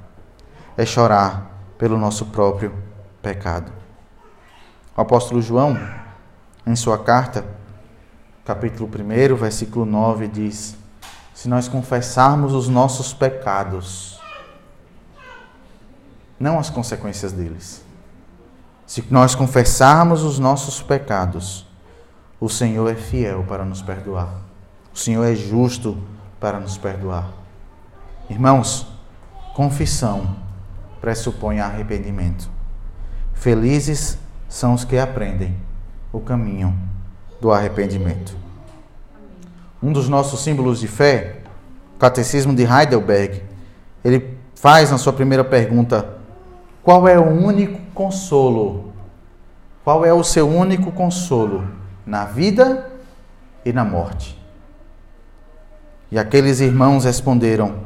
é 0.79 0.87
chorar 0.87 1.51
pelo 1.77 1.99
nosso 1.99 2.27
próprio 2.27 2.73
pecado. 3.21 3.73
O 4.97 5.01
apóstolo 5.01 5.43
João, 5.43 5.77
em 6.69 6.77
sua 6.77 6.99
carta, 6.99 7.47
capítulo 8.45 8.87
1, 8.89 9.35
versículo 9.37 9.87
9, 9.87 10.29
diz: 10.29 10.77
Se 11.33 11.49
nós 11.49 11.67
confessarmos 11.67 12.53
os 12.53 12.69
nossos 12.69 13.15
pecados, 13.15 14.21
não 16.39 16.59
as 16.59 16.69
consequências 16.69 17.33
deles. 17.33 17.83
Se 18.87 19.03
nós 19.11 19.35
confessarmos 19.35 20.23
os 20.23 20.39
nossos 20.39 20.83
pecados, 20.83 21.67
o 22.39 22.51
Senhor 22.51 22.87
é 22.91 22.95
fiel 22.95 23.45
para 23.49 23.65
nos 23.65 23.81
perdoar. 23.81 24.29
O 24.93 24.99
Senhor 24.99 25.25
é 25.25 25.35
justo 25.35 25.97
para 26.39 26.61
nos 26.61 26.77
perdoar. 26.77 27.33
Irmãos, 28.29 28.87
confissão 29.55 30.37
pressupõe 31.01 31.61
arrependimento. 31.61 32.51
Felizes 33.33 34.19
são 34.51 34.75
os 34.75 34.85
que 34.85 34.99
aprendem 34.99 35.68
o 36.13 36.21
caminho 36.21 36.77
do 37.41 37.53
arrependimento. 37.53 38.37
Um 39.83 39.93
dos 39.93 40.09
nossos 40.09 40.41
símbolos 40.41 40.81
de 40.81 40.89
fé, 40.89 41.39
o 41.97 41.99
Catecismo 41.99 42.55
de 42.55 42.65
Heidelberg, 42.65 43.43
ele 44.05 44.37
faz 44.55 44.91
na 44.91 44.99
sua 44.99 45.13
primeira 45.13 45.45
pergunta 45.45 46.19
qual 46.83 47.07
é 47.07 47.19
o 47.19 47.29
único 47.29 47.79
consolo? 47.95 48.89
qual 49.89 50.05
é 50.05 50.13
o 50.13 50.23
seu 50.23 50.47
único 50.47 50.93
consolo 50.93 51.67
na 52.05 52.27
vida 52.27 52.91
e 53.65 53.73
na 53.73 53.87
morte? 53.87 54.39
E 56.13 56.19
aqueles 56.19 56.61
irmãos 56.61 57.07
responderam: 57.07 57.77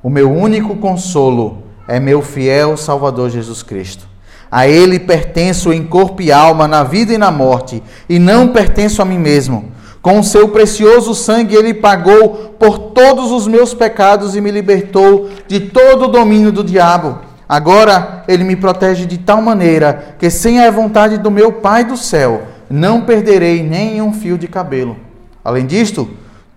O 0.00 0.08
meu 0.08 0.32
único 0.32 0.76
consolo 0.76 1.64
é 1.88 1.98
meu 1.98 2.22
fiel 2.22 2.76
Salvador 2.76 3.30
Jesus 3.30 3.64
Cristo. 3.64 4.06
A 4.50 4.66
Ele 4.66 4.98
pertenço 4.98 5.72
em 5.72 5.84
corpo 5.84 6.22
e 6.22 6.32
alma, 6.32 6.66
na 6.66 6.82
vida 6.82 7.12
e 7.12 7.18
na 7.18 7.30
morte, 7.30 7.82
e 8.08 8.18
não 8.18 8.48
pertenço 8.48 9.02
a 9.02 9.04
mim 9.04 9.18
mesmo. 9.18 9.72
Com 10.00 10.20
o 10.20 10.24
seu 10.24 10.48
precioso 10.48 11.14
sangue, 11.14 11.54
Ele 11.54 11.74
pagou 11.74 12.54
por 12.58 12.78
todos 12.78 13.30
os 13.30 13.46
meus 13.46 13.74
pecados 13.74 14.34
e 14.34 14.40
me 14.40 14.50
libertou 14.50 15.28
de 15.46 15.60
todo 15.60 16.04
o 16.04 16.08
domínio 16.08 16.50
do 16.50 16.64
diabo. 16.64 17.18
Agora, 17.48 18.24
Ele 18.28 18.44
me 18.44 18.56
protege 18.56 19.06
de 19.06 19.18
tal 19.18 19.42
maneira 19.42 20.16
que, 20.18 20.30
sem 20.30 20.60
a 20.60 20.70
vontade 20.70 21.18
do 21.18 21.30
meu 21.30 21.52
Pai 21.52 21.84
do 21.84 21.96
céu, 21.96 22.42
não 22.70 23.02
perderei 23.02 23.62
nem 23.62 24.00
um 24.00 24.12
fio 24.12 24.38
de 24.38 24.46
cabelo. 24.46 24.96
Além 25.44 25.66
disto, 25.66 26.08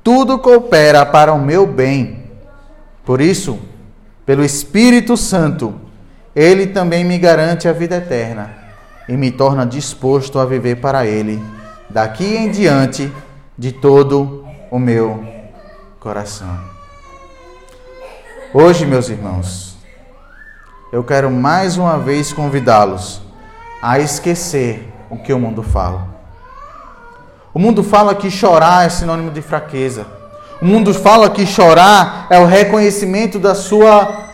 tudo 0.04 0.40
coopera 0.40 1.06
para 1.06 1.34
o 1.34 1.40
meu 1.40 1.66
bem. 1.66 2.24
Por 3.06 3.22
isso, 3.22 3.60
pelo 4.26 4.44
Espírito 4.44 5.16
Santo, 5.18 5.74
ele 6.36 6.67
também 6.67 7.04
me 7.04 7.17
garante 7.17 7.67
a 7.67 7.74
vida 7.74 7.98
eterna 7.98 8.62
e 9.08 9.17
me 9.17 9.32
torna 9.32 9.65
disposto 9.65 10.39
a 10.39 10.46
viver 10.46 10.78
para 10.78 11.06
Ele, 11.06 11.44
daqui 11.89 12.24
em 12.24 12.50
diante, 12.50 13.12
de 13.58 13.72
todo 13.72 14.46
o 14.70 14.80
meu 14.80 15.24
coração. 16.00 16.58
Hoje, 18.54 18.86
meus 18.86 19.10
irmãos, 19.10 19.78
eu 20.91 21.04
quero 21.04 21.30
mais 21.30 21.78
uma 21.78 21.98
vez 21.98 22.32
convidá-los 22.32 23.22
a 23.82 24.00
esquecer 24.00 24.91
o 25.10 25.17
que 25.17 25.34
o 25.34 25.39
mundo 25.39 25.62
fala. 25.62 26.08
O 27.54 27.60
mundo 27.60 27.84
fala 27.84 28.15
que 28.15 28.32
chorar 28.32 28.86
é 28.86 28.89
sinônimo 28.89 29.32
de 29.32 29.41
fraqueza. 29.41 30.06
O 30.62 30.65
mundo 30.65 30.94
fala 30.94 31.30
que 31.30 31.46
chorar 31.46 32.28
é 32.30 32.39
o 32.39 32.46
reconhecimento 32.46 33.38
da 33.38 33.54
sua 33.54 34.31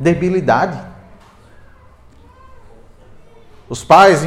debilidade. 0.00 0.80
Os 3.68 3.84
pais, 3.84 4.26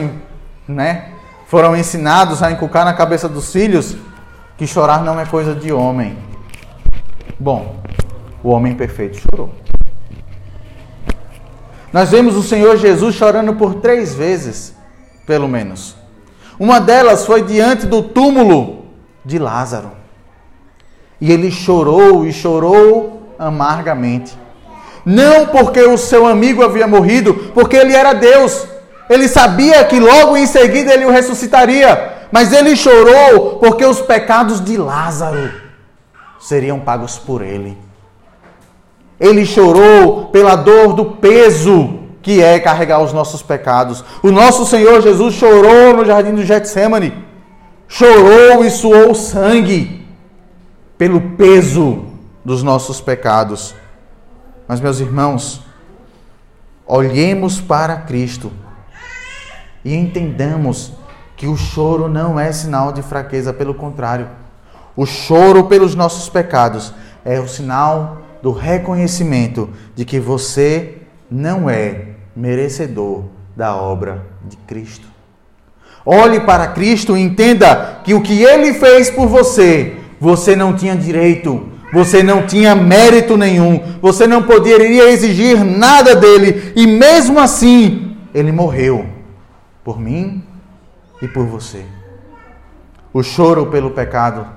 né, 0.67 1.11
foram 1.47 1.75
ensinados 1.75 2.41
a 2.41 2.51
inculcar 2.51 2.85
na 2.85 2.93
cabeça 2.93 3.27
dos 3.27 3.51
filhos 3.51 3.97
que 4.57 4.67
chorar 4.67 5.03
não 5.03 5.19
é 5.19 5.25
coisa 5.25 5.53
de 5.55 5.73
homem. 5.73 6.17
Bom, 7.39 7.75
o 8.43 8.49
homem 8.49 8.75
perfeito 8.75 9.17
chorou. 9.17 9.53
Nós 11.91 12.09
vemos 12.09 12.35
o 12.35 12.43
Senhor 12.43 12.77
Jesus 12.77 13.15
chorando 13.15 13.53
por 13.55 13.75
três 13.75 14.13
vezes, 14.13 14.75
pelo 15.25 15.47
menos. 15.47 15.95
Uma 16.59 16.79
delas 16.79 17.25
foi 17.25 17.43
diante 17.43 17.85
do 17.85 18.01
túmulo 18.01 18.85
de 19.25 19.37
Lázaro. 19.37 19.91
E 21.19 21.31
ele 21.31 21.51
chorou 21.51 22.25
e 22.25 22.31
chorou 22.31 23.35
amargamente. 23.37 24.42
Não 25.05 25.47
porque 25.47 25.81
o 25.81 25.97
seu 25.97 26.25
amigo 26.25 26.63
havia 26.63 26.87
morrido, 26.87 27.33
porque 27.53 27.75
ele 27.75 27.93
era 27.93 28.13
Deus. 28.13 28.67
Ele 29.09 29.27
sabia 29.27 29.83
que 29.83 29.99
logo 29.99 30.37
em 30.37 30.45
seguida 30.45 30.93
ele 30.93 31.05
o 31.05 31.11
ressuscitaria. 31.11 32.13
Mas 32.31 32.51
ele 32.51 32.75
chorou 32.75 33.57
porque 33.59 33.85
os 33.85 34.01
pecados 34.01 34.63
de 34.63 34.75
Lázaro 34.77 35.51
seriam 36.39 36.79
pagos 36.79 37.19
por 37.19 37.41
ele. 37.41 37.77
Ele 39.19 39.45
chorou 39.45 40.25
pela 40.25 40.55
dor 40.55 40.93
do 40.93 41.05
peso 41.05 41.99
que 42.21 42.41
é 42.41 42.59
carregar 42.59 43.01
os 43.01 43.13
nossos 43.13 43.43
pecados. 43.43 44.03
O 44.23 44.31
nosso 44.31 44.65
Senhor 44.65 45.01
Jesus 45.01 45.35
chorou 45.35 45.93
no 45.93 46.05
jardim 46.05 46.33
do 46.33 46.43
Getsemane. 46.43 47.13
Chorou 47.87 48.63
e 48.65 48.71
suou 48.71 49.13
sangue 49.13 50.07
pelo 50.97 51.21
peso 51.37 52.05
dos 52.43 52.63
nossos 52.63 52.99
pecados. 52.99 53.75
Mas, 54.73 54.81
meus 54.81 54.99
irmãos, 54.99 55.61
olhemos 56.87 57.61
para 57.61 57.95
Cristo 57.95 58.51
e 59.85 59.93
entendamos 59.93 60.93
que 61.37 61.45
o 61.45 61.55
choro 61.55 62.07
não 62.07 62.39
é 62.39 62.51
sinal 62.51 62.91
de 62.91 63.03
fraqueza, 63.03 63.53
pelo 63.53 63.75
contrário. 63.75 64.27
O 64.95 65.05
choro 65.05 65.65
pelos 65.65 65.93
nossos 65.93 66.27
pecados 66.27 66.91
é 67.23 67.39
o 67.39 67.47
sinal 67.47 68.23
do 68.41 68.51
reconhecimento 68.51 69.69
de 69.93 70.05
que 70.05 70.19
você 70.19 71.03
não 71.29 71.69
é 71.69 72.07
merecedor 72.35 73.25
da 73.55 73.75
obra 73.75 74.25
de 74.43 74.57
Cristo. 74.57 75.07
Olhe 76.03 76.39
para 76.39 76.69
Cristo 76.69 77.15
e 77.15 77.21
entenda 77.21 78.01
que 78.03 78.15
o 78.15 78.23
que 78.23 78.41
ele 78.41 78.73
fez 78.73 79.11
por 79.11 79.27
você, 79.27 79.99
você 80.19 80.55
não 80.55 80.75
tinha 80.75 80.95
direito, 80.95 81.72
você 81.93 82.23
não 82.23 82.47
tinha 82.47 82.73
mérito 82.73 83.37
nenhum, 83.37 83.97
você 84.01 84.25
não 84.25 84.41
poderia 84.41 85.11
exigir 85.11 85.63
nada 85.63 86.15
dele, 86.15 86.73
e 86.75 86.87
mesmo 86.87 87.39
assim, 87.39 88.17
ele 88.33 88.51
morreu 88.51 89.05
por 89.83 89.99
mim 89.99 90.43
e 91.21 91.27
por 91.27 91.45
você. 91.45 91.85
O 93.13 93.21
choro 93.21 93.67
pelo 93.67 93.91
pecado 93.91 94.47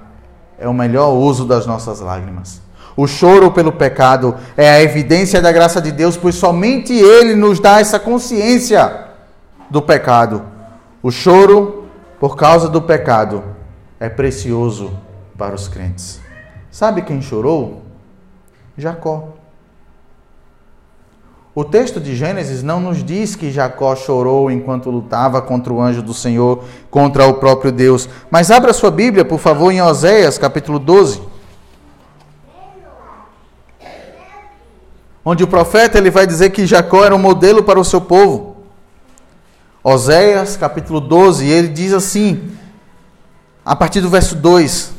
é 0.59 0.67
o 0.67 0.73
melhor 0.73 1.11
uso 1.11 1.45
das 1.45 1.67
nossas 1.67 2.01
lágrimas. 2.01 2.63
O 2.97 3.07
choro 3.07 3.51
pelo 3.51 3.71
pecado 3.71 4.35
é 4.57 4.71
a 4.71 4.83
evidência 4.83 5.43
da 5.43 5.53
graça 5.53 5.83
de 5.83 5.93
Deus, 5.93 6.17
pois 6.17 6.37
somente 6.37 6.95
Ele 6.95 7.35
nos 7.35 7.61
dá 7.61 7.79
essa 7.81 7.99
consciência 7.99 9.09
do 9.69 9.83
pecado. 9.83 10.43
O 11.03 11.11
choro 11.11 11.85
por 12.19 12.35
causa 12.35 12.67
do 12.71 12.81
pecado 12.81 13.45
é 14.01 14.09
precioso 14.09 14.91
para 15.37 15.55
os 15.55 15.69
crentes. 15.69 16.25
Sabe 16.77 17.01
quem 17.01 17.23
chorou? 17.23 17.81
Jacó. 18.77 19.29
O 21.55 21.65
texto 21.65 21.99
de 21.99 22.15
Gênesis 22.15 22.63
não 22.63 22.81
nos 22.81 23.03
diz 23.03 23.35
que 23.35 23.51
Jacó 23.51 23.97
chorou 23.97 24.51
enquanto 24.51 24.91
lutava 24.91 25.41
contra 25.41 25.73
o 25.73 25.81
anjo 25.81 26.03
do 26.03 26.13
Senhor, 26.13 26.65
contra 26.91 27.27
o 27.27 27.33
próprio 27.33 27.73
Deus. 27.73 28.07
Mas 28.31 28.51
abra 28.51 28.75
sua 28.75 28.91
Bíblia, 28.91 29.25
por 29.25 29.39
favor, 29.39 29.71
em 29.71 29.81
Oséias, 29.81 30.37
capítulo 30.37 30.79
12. 30.79 31.23
Onde 35.25 35.45
o 35.45 35.49
profeta 35.49 35.97
ele 35.97 36.11
vai 36.11 36.27
dizer 36.27 36.51
que 36.51 36.67
Jacó 36.67 37.07
era 37.07 37.17
um 37.17 37.19
modelo 37.19 37.63
para 37.63 37.81
o 37.81 37.85
seu 37.87 38.03
povo. 38.03 38.55
Oséias, 39.83 40.59
capítulo 40.59 41.01
12, 41.01 41.47
ele 41.47 41.69
diz 41.69 41.95
assim, 41.95 42.53
a 43.65 43.75
partir 43.75 44.03
do 44.03 44.11
verso 44.11 44.37
2: 44.37 44.96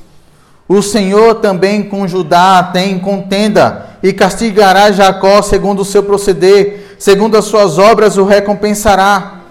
o 0.67 0.81
Senhor 0.81 1.35
também 1.35 1.83
com 1.83 2.07
Judá 2.07 2.61
tem 2.61 2.99
contenda 2.99 3.97
e 4.03 4.11
castigará 4.11 4.91
Jacó 4.91 5.41
segundo 5.41 5.81
o 5.81 5.85
seu 5.85 6.03
proceder, 6.03 6.95
segundo 6.99 7.37
as 7.37 7.45
suas 7.45 7.77
obras 7.77 8.17
o 8.17 8.25
recompensará. 8.25 9.41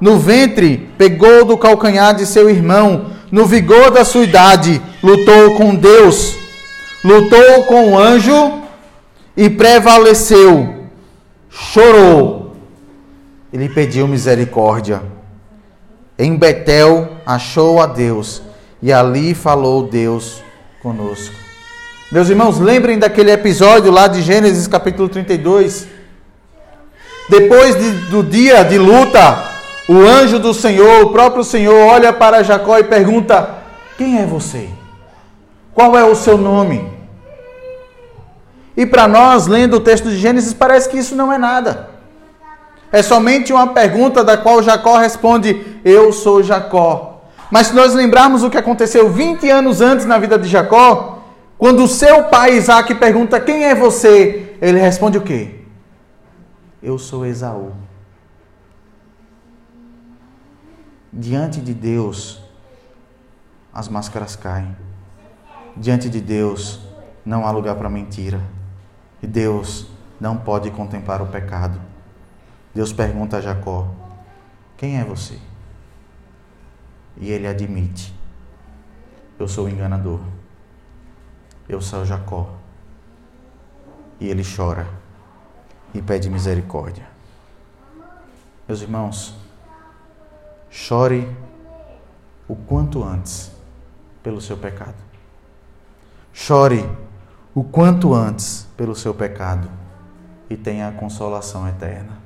No 0.00 0.16
ventre 0.16 0.88
pegou 0.96 1.44
do 1.44 1.58
calcanhar 1.58 2.14
de 2.14 2.24
seu 2.24 2.48
irmão, 2.48 3.06
no 3.32 3.46
vigor 3.46 3.90
da 3.90 4.04
sua 4.04 4.22
idade 4.22 4.80
lutou 5.02 5.56
com 5.56 5.74
Deus, 5.74 6.36
lutou 7.04 7.64
com 7.64 7.92
o 7.92 7.98
anjo 7.98 8.62
e 9.36 9.50
prevaleceu. 9.50 10.86
Chorou. 11.48 12.54
Ele 13.52 13.68
pediu 13.68 14.06
misericórdia. 14.06 15.02
Em 16.16 16.36
Betel 16.36 17.08
achou 17.26 17.80
a 17.80 17.86
Deus 17.86 18.40
e 18.80 18.92
ali 18.92 19.34
falou 19.34 19.88
Deus 19.88 20.42
conosco. 20.80 21.34
Meus 22.10 22.28
irmãos, 22.28 22.58
lembrem 22.58 22.98
daquele 22.98 23.30
episódio 23.30 23.92
lá 23.92 24.08
de 24.08 24.22
Gênesis 24.22 24.66
capítulo 24.66 25.08
32. 25.08 25.86
Depois 27.28 27.76
de, 27.76 27.90
do 28.10 28.22
dia 28.22 28.64
de 28.64 28.78
luta, 28.78 29.44
o 29.88 29.98
anjo 29.98 30.38
do 30.38 30.52
Senhor, 30.52 31.04
o 31.04 31.10
próprio 31.10 31.44
Senhor, 31.44 31.86
olha 31.86 32.12
para 32.12 32.42
Jacó 32.42 32.78
e 32.78 32.84
pergunta: 32.84 33.58
Quem 33.96 34.20
é 34.20 34.26
você? 34.26 34.68
Qual 35.72 35.96
é 35.96 36.04
o 36.04 36.16
seu 36.16 36.36
nome? 36.36 36.90
E 38.76 38.86
para 38.86 39.06
nós, 39.06 39.46
lendo 39.46 39.76
o 39.76 39.80
texto 39.80 40.08
de 40.08 40.16
Gênesis, 40.16 40.52
parece 40.52 40.88
que 40.88 40.98
isso 40.98 41.14
não 41.14 41.32
é 41.32 41.38
nada. 41.38 41.90
É 42.90 43.02
somente 43.02 43.52
uma 43.52 43.68
pergunta 43.68 44.24
da 44.24 44.36
qual 44.36 44.62
Jacó 44.62 44.96
responde: 44.96 45.78
Eu 45.84 46.12
sou 46.12 46.42
Jacó. 46.42 47.09
Mas 47.50 47.68
se 47.68 47.74
nós 47.74 47.94
lembrarmos 47.94 48.42
o 48.42 48.50
que 48.50 48.56
aconteceu 48.56 49.10
20 49.10 49.50
anos 49.50 49.80
antes 49.80 50.06
na 50.06 50.18
vida 50.18 50.38
de 50.38 50.48
Jacó, 50.48 51.24
quando 51.58 51.82
o 51.82 51.88
seu 51.88 52.24
pai 52.24 52.56
Isaac 52.56 52.94
pergunta 52.94 53.40
quem 53.40 53.64
é 53.64 53.74
você, 53.74 54.56
ele 54.62 54.78
responde 54.78 55.18
o 55.18 55.22
quê? 55.22 55.64
Eu 56.82 56.98
sou 56.98 57.26
Esaú. 57.26 57.72
Diante 61.12 61.60
de 61.60 61.74
Deus, 61.74 62.40
as 63.74 63.88
máscaras 63.88 64.36
caem. 64.36 64.76
Diante 65.76 66.08
de 66.08 66.20
Deus, 66.20 66.80
não 67.24 67.44
há 67.46 67.50
lugar 67.50 67.74
para 67.74 67.90
mentira. 67.90 68.40
E 69.22 69.26
Deus 69.26 69.86
não 70.20 70.36
pode 70.36 70.70
contemplar 70.70 71.20
o 71.20 71.26
pecado. 71.26 71.80
Deus 72.74 72.92
pergunta 72.92 73.38
a 73.38 73.40
Jacó: 73.40 73.88
Quem 74.76 74.98
é 74.98 75.04
você? 75.04 75.38
E 77.20 77.30
ele 77.30 77.46
admite: 77.46 78.12
Eu 79.38 79.46
sou 79.46 79.66
o 79.66 79.68
enganador. 79.68 80.20
Eu 81.68 81.80
sou 81.80 82.04
Jacó. 82.04 82.56
E 84.18 84.28
ele 84.28 84.42
chora 84.42 84.88
e 85.94 86.02
pede 86.02 86.28
misericórdia. 86.28 87.06
Meus 88.66 88.82
irmãos, 88.82 89.34
chore 90.70 91.28
o 92.48 92.56
quanto 92.56 93.04
antes 93.04 93.52
pelo 94.22 94.40
seu 94.40 94.56
pecado. 94.56 94.94
Chore 96.32 96.88
o 97.54 97.64
quanto 97.64 98.14
antes 98.14 98.66
pelo 98.76 98.94
seu 98.94 99.12
pecado 99.14 99.70
e 100.48 100.56
tenha 100.56 100.88
a 100.88 100.92
consolação 100.92 101.68
eterna. 101.68 102.19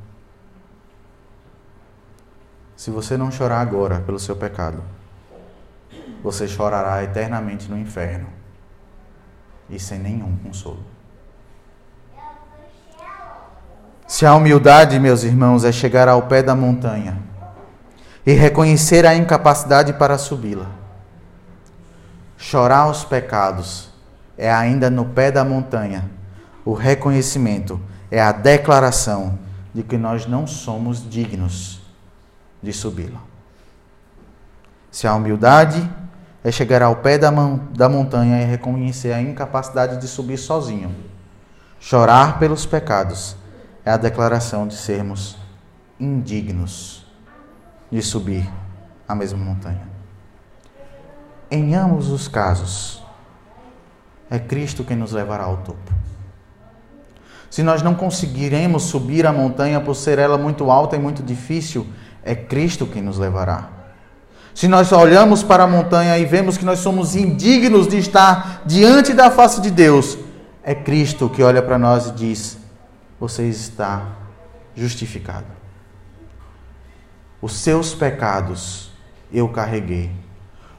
Se 2.77 2.91
você 2.91 3.17
não 3.17 3.31
chorar 3.31 3.61
agora 3.61 4.01
pelo 4.01 4.19
seu 4.19 4.35
pecado, 4.35 4.83
você 6.23 6.49
chorará 6.49 7.03
eternamente 7.05 7.71
no 7.71 7.79
inferno 7.79 8.27
e 9.69 9.79
sem 9.79 9.99
nenhum 9.99 10.37
consolo. 10.39 10.83
Se 14.07 14.27
a 14.27 14.35
humildade, 14.35 14.99
meus 14.99 15.23
irmãos, 15.23 15.65
é 15.65 15.73
chegar 15.73 16.09
ao 16.09 16.23
pé 16.23 16.43
da 16.43 16.55
montanha 16.55 17.19
e 18.27 18.33
reconhecer 18.33 19.07
a 19.07 19.15
incapacidade 19.15 19.93
para 19.93 20.19
subi-la, 20.19 20.71
chorar 22.37 22.89
os 22.89 23.05
pecados 23.05 23.91
é 24.37 24.53
ainda 24.53 24.91
no 24.91 25.05
pé 25.07 25.31
da 25.31 25.45
montanha, 25.45 26.11
o 26.65 26.73
reconhecimento 26.73 27.81
é 28.11 28.21
a 28.21 28.33
declaração 28.33 29.39
de 29.73 29.83
que 29.83 29.97
nós 29.97 30.27
não 30.27 30.47
somos 30.47 31.09
dignos 31.09 31.84
de 32.65 32.73
subi-la. 32.73 33.21
Se 34.91 35.07
a 35.07 35.15
humildade 35.15 35.89
é 36.43 36.51
chegar 36.51 36.83
ao 36.83 36.97
pé 36.97 37.19
da, 37.19 37.31
da 37.31 37.89
montanha 37.89 38.43
e 38.43 38.45
reconhecer 38.45 39.13
a 39.13 39.21
incapacidade 39.21 40.01
de 40.01 40.09
subir 40.09 40.39
sozinho, 40.39 40.95
chorar 41.79 42.39
pelos 42.39 42.67
pecados 42.67 43.37
é 43.85 43.91
a 43.91 43.97
declaração 43.97 44.67
de 44.67 44.75
sermos 44.75 45.37
indignos 46.01 47.07
de 47.91 48.03
subir 48.03 48.51
a 49.07 49.15
mesma 49.15 49.39
montanha. 49.39 49.87
Em 51.51 51.75
ambos 51.75 52.11
os 52.11 52.27
casos, 52.27 53.05
é 54.31 54.39
Cristo 54.39 54.83
quem 54.83 54.97
nos 54.97 55.13
levará 55.13 55.45
ao 55.45 55.59
topo. 55.59 55.93
Se 57.51 57.63
nós 57.63 57.83
não 57.83 57.95
conseguiremos 57.95 58.83
subir 58.85 59.27
a 59.27 59.33
montanha 59.33 59.81
por 59.81 59.95
ser 59.95 60.19
ela 60.19 60.37
muito 60.37 60.71
alta 60.71 60.97
e 60.97 60.99
muito 60.99 61.23
difícil, 61.23 61.87
é 62.25 62.35
Cristo 62.35 62.87
quem 62.87 63.03
nos 63.03 63.19
levará. 63.19 63.69
Se 64.55 64.67
nós 64.67 64.93
olhamos 64.93 65.43
para 65.43 65.65
a 65.65 65.67
montanha 65.67 66.17
e 66.17 66.25
vemos 66.25 66.57
que 66.57 66.65
nós 66.65 66.79
somos 66.79 67.15
indignos 67.15 67.87
de 67.87 67.99
estar 67.99 68.63
diante 68.65 69.13
da 69.13 69.31
face 69.31 69.61
de 69.61 69.71
Deus, 69.71 70.17
é 70.63 70.75
Cristo 70.75 71.29
que 71.29 71.43
olha 71.43 71.61
para 71.61 71.79
nós 71.79 72.09
e 72.09 72.13
diz: 72.13 72.57
você 73.21 73.49
está 73.49 74.07
justificado. 74.75 75.47
Os 77.43 77.53
seus 77.53 77.95
pecados 77.95 78.93
eu 79.33 79.49
carreguei. 79.49 80.11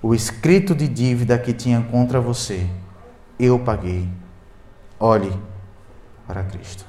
O 0.01 0.15
escrito 0.15 0.73
de 0.73 0.87
dívida 0.87 1.37
que 1.37 1.53
tinha 1.53 1.81
contra 1.81 2.19
você, 2.19 2.67
eu 3.37 3.59
paguei. 3.59 4.09
Olhe 4.99 5.31
para 6.25 6.43
Cristo. 6.43 6.85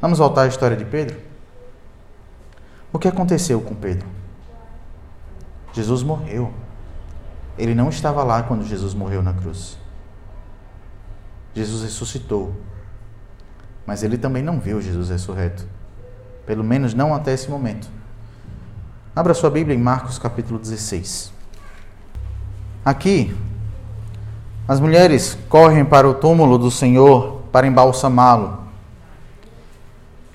Vamos 0.00 0.18
voltar 0.18 0.42
à 0.42 0.46
história 0.46 0.76
de 0.76 0.84
Pedro? 0.84 1.31
O 2.92 2.98
que 2.98 3.08
aconteceu 3.08 3.60
com 3.60 3.74
Pedro? 3.74 4.06
Jesus 5.72 6.02
morreu. 6.02 6.52
Ele 7.56 7.74
não 7.74 7.88
estava 7.88 8.22
lá 8.22 8.42
quando 8.42 8.64
Jesus 8.64 8.92
morreu 8.94 9.22
na 9.22 9.32
cruz. 9.32 9.78
Jesus 11.54 11.82
ressuscitou. 11.82 12.54
Mas 13.86 14.02
ele 14.02 14.18
também 14.18 14.42
não 14.42 14.60
viu 14.60 14.80
Jesus 14.80 15.08
ressurreto. 15.08 15.66
Pelo 16.46 16.62
menos 16.62 16.92
não 16.92 17.14
até 17.14 17.32
esse 17.32 17.50
momento. 17.50 17.88
Abra 19.14 19.34
sua 19.34 19.50
Bíblia 19.50 19.76
em 19.76 19.80
Marcos 19.80 20.18
capítulo 20.18 20.58
16. 20.58 21.32
Aqui, 22.84 23.36
as 24.66 24.80
mulheres 24.80 25.36
correm 25.48 25.84
para 25.84 26.08
o 26.08 26.14
túmulo 26.14 26.58
do 26.58 26.70
Senhor 26.70 27.42
para 27.52 27.66
embalsamá-lo. 27.66 28.61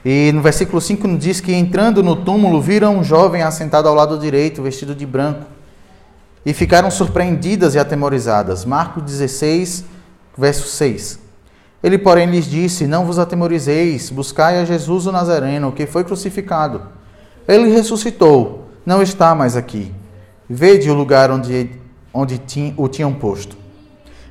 E 0.09 0.31
no 0.31 0.41
versículo 0.41 0.79
5 0.79 1.05
nos 1.05 1.19
diz 1.19 1.41
que 1.41 1.53
entrando 1.53 2.01
no 2.01 2.15
túmulo 2.15 2.61
viram 2.61 2.99
um 2.99 3.03
jovem 3.03 3.41
assentado 3.41 3.89
ao 3.89 3.93
lado 3.93 4.17
direito, 4.17 4.63
vestido 4.63 4.95
de 4.95 5.05
branco, 5.05 5.45
e 6.45 6.53
ficaram 6.53 6.89
surpreendidas 6.89 7.75
e 7.75 7.79
atemorizadas. 7.79 8.63
Marcos 8.63 9.03
16, 9.03 9.83
verso 10.37 10.65
6. 10.65 11.19
Ele, 11.83 11.97
porém, 11.97 12.25
lhes 12.25 12.45
disse: 12.45 12.87
Não 12.87 13.03
vos 13.03 13.19
atemorizeis, 13.19 14.09
buscai 14.09 14.61
a 14.61 14.63
Jesus 14.63 15.07
o 15.07 15.11
Nazareno, 15.11 15.73
que 15.73 15.85
foi 15.85 16.05
crucificado. 16.05 16.83
Ele 17.45 17.69
ressuscitou, 17.69 18.69
não 18.85 19.01
está 19.01 19.35
mais 19.35 19.57
aqui. 19.57 19.93
Vede 20.49 20.89
o 20.89 20.93
lugar 20.93 21.29
onde, 21.29 21.69
onde 22.13 22.41
o 22.77 22.87
tinham 22.87 23.13
posto. 23.13 23.57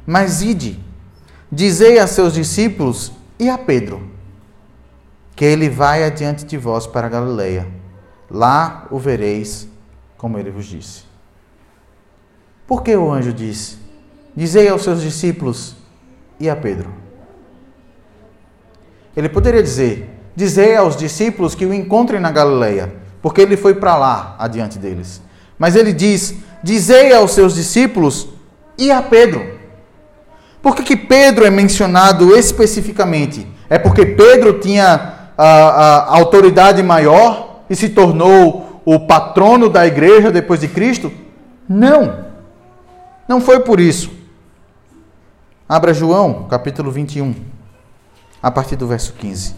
Mas 0.06 0.40
ide, 0.40 0.80
dizei 1.52 1.98
a 1.98 2.06
seus 2.06 2.32
discípulos 2.32 3.12
e 3.38 3.50
a 3.50 3.58
Pedro, 3.58 4.15
que 5.36 5.44
ele 5.44 5.68
vai 5.68 6.02
adiante 6.02 6.46
de 6.46 6.56
vós 6.56 6.86
para 6.86 7.10
Galileia. 7.10 7.68
Lá 8.30 8.88
o 8.90 8.98
vereis, 8.98 9.68
como 10.16 10.38
ele 10.38 10.50
vos 10.50 10.64
disse. 10.64 11.02
Por 12.66 12.82
que 12.82 12.96
o 12.96 13.12
anjo 13.12 13.34
disse? 13.34 13.76
Dizei 14.34 14.68
aos 14.68 14.82
seus 14.82 15.02
discípulos 15.02 15.76
e 16.40 16.48
a 16.48 16.56
Pedro. 16.56 16.90
Ele 19.14 19.28
poderia 19.28 19.62
dizer: 19.62 20.10
Dizei 20.34 20.74
aos 20.74 20.96
discípulos 20.96 21.54
que 21.54 21.66
o 21.66 21.72
encontrem 21.72 22.20
na 22.20 22.32
Galileia, 22.32 22.92
porque 23.22 23.40
ele 23.40 23.56
foi 23.56 23.74
para 23.74 23.96
lá 23.96 24.36
adiante 24.38 24.78
deles. 24.78 25.20
Mas 25.58 25.76
ele 25.76 25.92
diz: 25.92 26.34
Dizei 26.62 27.14
aos 27.14 27.32
seus 27.32 27.54
discípulos 27.54 28.28
e 28.76 28.90
a 28.90 29.02
Pedro. 29.02 29.54
Por 30.60 30.74
que, 30.74 30.82
que 30.82 30.96
Pedro 30.96 31.44
é 31.44 31.50
mencionado 31.50 32.36
especificamente? 32.36 33.46
É 33.68 33.78
porque 33.78 34.04
Pedro 34.04 34.58
tinha 34.58 35.15
a, 35.36 35.44
a 35.44 36.16
autoridade 36.16 36.82
maior 36.82 37.62
e 37.68 37.76
se 37.76 37.90
tornou 37.90 38.82
o 38.84 39.00
patrono 39.00 39.68
da 39.68 39.86
igreja 39.86 40.30
depois 40.30 40.60
de 40.60 40.68
Cristo? 40.68 41.12
Não. 41.68 42.26
Não 43.28 43.40
foi 43.40 43.60
por 43.60 43.80
isso. 43.80 44.10
Abra 45.68 45.92
João, 45.92 46.44
capítulo 46.44 46.90
21 46.90 47.34
a 48.42 48.50
partir 48.50 48.76
do 48.76 48.86
verso 48.86 49.12
15. 49.14 49.56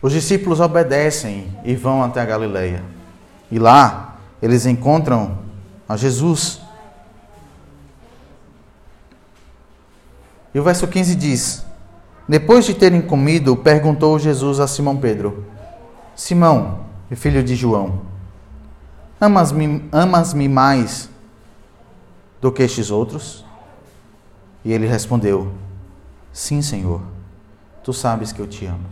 Os 0.00 0.12
discípulos 0.12 0.60
obedecem 0.60 1.54
e 1.64 1.74
vão 1.74 2.02
até 2.02 2.20
a 2.20 2.24
Galileia. 2.24 2.82
E 3.50 3.58
lá 3.58 4.16
eles 4.40 4.64
encontram 4.64 5.38
a 5.88 5.96
Jesus. 5.96 6.60
E 10.54 10.58
o 10.58 10.62
verso 10.62 10.86
15 10.86 11.14
diz: 11.14 11.64
Depois 12.28 12.64
de 12.64 12.74
terem 12.74 13.00
comido, 13.00 13.56
perguntou 13.56 14.18
Jesus 14.18 14.60
a 14.60 14.66
Simão 14.66 14.96
Pedro: 14.96 15.46
Simão, 16.14 16.80
filho 17.12 17.42
de 17.42 17.54
João, 17.54 18.00
amas-me 19.20 19.88
amas 19.92 20.34
mais 20.34 21.08
do 22.40 22.50
que 22.50 22.62
estes 22.62 22.90
outros? 22.90 23.44
E 24.64 24.72
ele 24.72 24.86
respondeu: 24.86 25.52
Sim, 26.32 26.62
Senhor, 26.62 27.00
tu 27.82 27.92
sabes 27.92 28.32
que 28.32 28.40
eu 28.40 28.46
te 28.46 28.66
amo. 28.66 28.86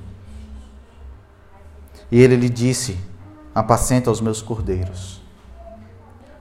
E 2.11 2.21
ele 2.21 2.37
lhe 2.37 2.49
disse: 2.49 2.97
Apacenta 3.55 4.11
os 4.11 4.21
meus 4.21 4.41
cordeiros. 4.41 5.21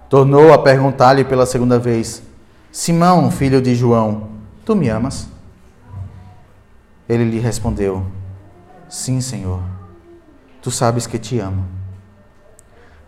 Tornou 0.09 0.53
a 0.53 0.57
perguntar-lhe 0.59 1.25
pela 1.25 1.45
segunda 1.45 1.77
vez: 1.77 2.21
Simão, 2.71 3.29
filho 3.31 3.61
de 3.61 3.75
João, 3.75 4.36
tu 4.67 4.75
me 4.75 4.89
amas? 4.89 5.29
Ele 7.07 7.23
lhe 7.23 7.39
respondeu: 7.39 8.05
Sim, 8.89 9.21
Senhor, 9.21 9.61
tu 10.61 10.69
sabes 10.69 11.07
que 11.07 11.17
te 11.17 11.39
amo. 11.39 11.65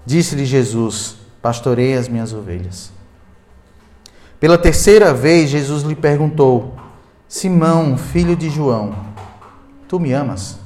Disse-lhe 0.05 0.45
Jesus: 0.45 1.17
Pastorei 1.41 1.97
as 1.97 2.07
minhas 2.07 2.31
ovelhas. 2.31 2.93
Pela 4.39 4.57
terceira 4.57 5.13
vez, 5.13 5.49
Jesus 5.49 5.83
lhe 5.83 5.95
perguntou: 5.95 6.77
Simão, 7.27 7.97
filho 7.97 8.37
de 8.37 8.49
João, 8.49 8.95
tu 9.85 9.99
me 9.99 10.13
amas? 10.13 10.57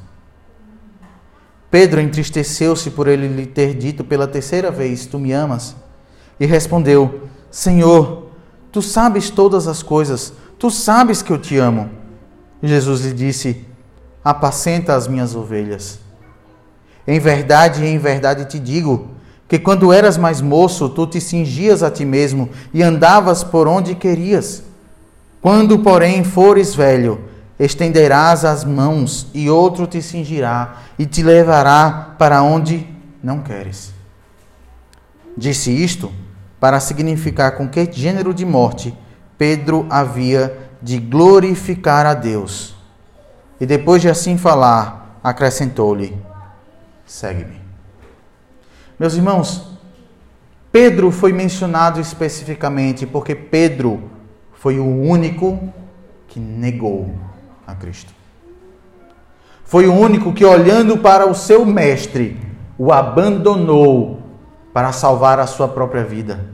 Pedro 1.71 2.01
entristeceu-se 2.01 2.91
por 2.91 3.07
ele 3.07 3.27
lhe 3.27 3.47
ter 3.47 3.73
dito 3.73 4.03
pela 4.03 4.27
terceira 4.27 4.69
vez: 4.69 5.07
Tu 5.07 5.17
me 5.17 5.31
amas? 5.31 5.75
E 6.39 6.45
respondeu: 6.45 7.29
Senhor, 7.49 8.27
tu 8.71 8.79
sabes 8.79 9.31
todas 9.31 9.67
as 9.67 9.81
coisas, 9.81 10.33
Tu 10.57 10.71
sabes 10.71 11.21
que 11.21 11.31
eu 11.31 11.37
te 11.37 11.57
amo. 11.57 11.89
Jesus 12.61 13.01
lhe 13.01 13.13
disse: 13.13 13.65
Apacenta 14.23 14.95
as 14.95 15.07
minhas 15.07 15.35
ovelhas. 15.35 15.99
Em 17.05 17.19
verdade, 17.19 17.85
em 17.85 17.97
verdade 17.97 18.45
te 18.45 18.57
digo 18.57 19.09
que 19.47 19.59
quando 19.59 19.91
eras 19.91 20.17
mais 20.17 20.41
moço, 20.41 20.89
tu 20.89 21.05
te 21.05 21.19
cingias 21.19 21.83
a 21.83 21.91
ti 21.91 22.05
mesmo 22.05 22.49
e 22.73 22.81
andavas 22.81 23.43
por 23.43 23.67
onde 23.67 23.93
querias. 23.93 24.63
Quando, 25.41 25.79
porém, 25.79 26.23
fores 26.23 26.73
velho, 26.73 27.25
estenderás 27.59 28.45
as 28.45 28.63
mãos 28.63 29.27
e 29.33 29.49
outro 29.49 29.85
te 29.85 30.01
cingirá 30.01 30.77
e 30.97 31.05
te 31.05 31.21
levará 31.21 32.15
para 32.17 32.41
onde 32.41 32.87
não 33.21 33.41
queres. 33.41 33.93
Disse 35.37 35.71
isto 35.71 36.11
para 36.59 36.79
significar 36.79 37.57
com 37.57 37.67
que 37.67 37.91
gênero 37.91 38.33
de 38.33 38.45
morte 38.45 38.97
Pedro 39.37 39.85
havia 39.89 40.57
de 40.81 40.99
glorificar 40.99 42.05
a 42.05 42.13
Deus. 42.13 42.75
E 43.59 43.65
depois 43.65 44.01
de 44.01 44.09
assim 44.09 44.37
falar, 44.37 45.19
acrescentou-lhe: 45.23 46.17
Segue-me. 47.05 47.61
Meus 48.99 49.15
irmãos, 49.15 49.77
Pedro 50.71 51.11
foi 51.11 51.31
mencionado 51.31 51.99
especificamente 51.99 53.05
porque 53.05 53.35
Pedro 53.35 54.09
foi 54.53 54.79
o 54.79 54.85
único 54.85 55.59
que 56.27 56.39
negou 56.39 57.13
a 57.65 57.75
Cristo. 57.75 58.13
Foi 59.63 59.87
o 59.87 59.93
único 59.93 60.33
que, 60.33 60.45
olhando 60.45 60.97
para 60.97 61.27
o 61.29 61.33
seu 61.33 61.65
mestre, 61.65 62.39
o 62.77 62.91
abandonou 62.91 64.21
para 64.73 64.91
salvar 64.91 65.39
a 65.39 65.47
sua 65.47 65.67
própria 65.67 66.03
vida. 66.03 66.52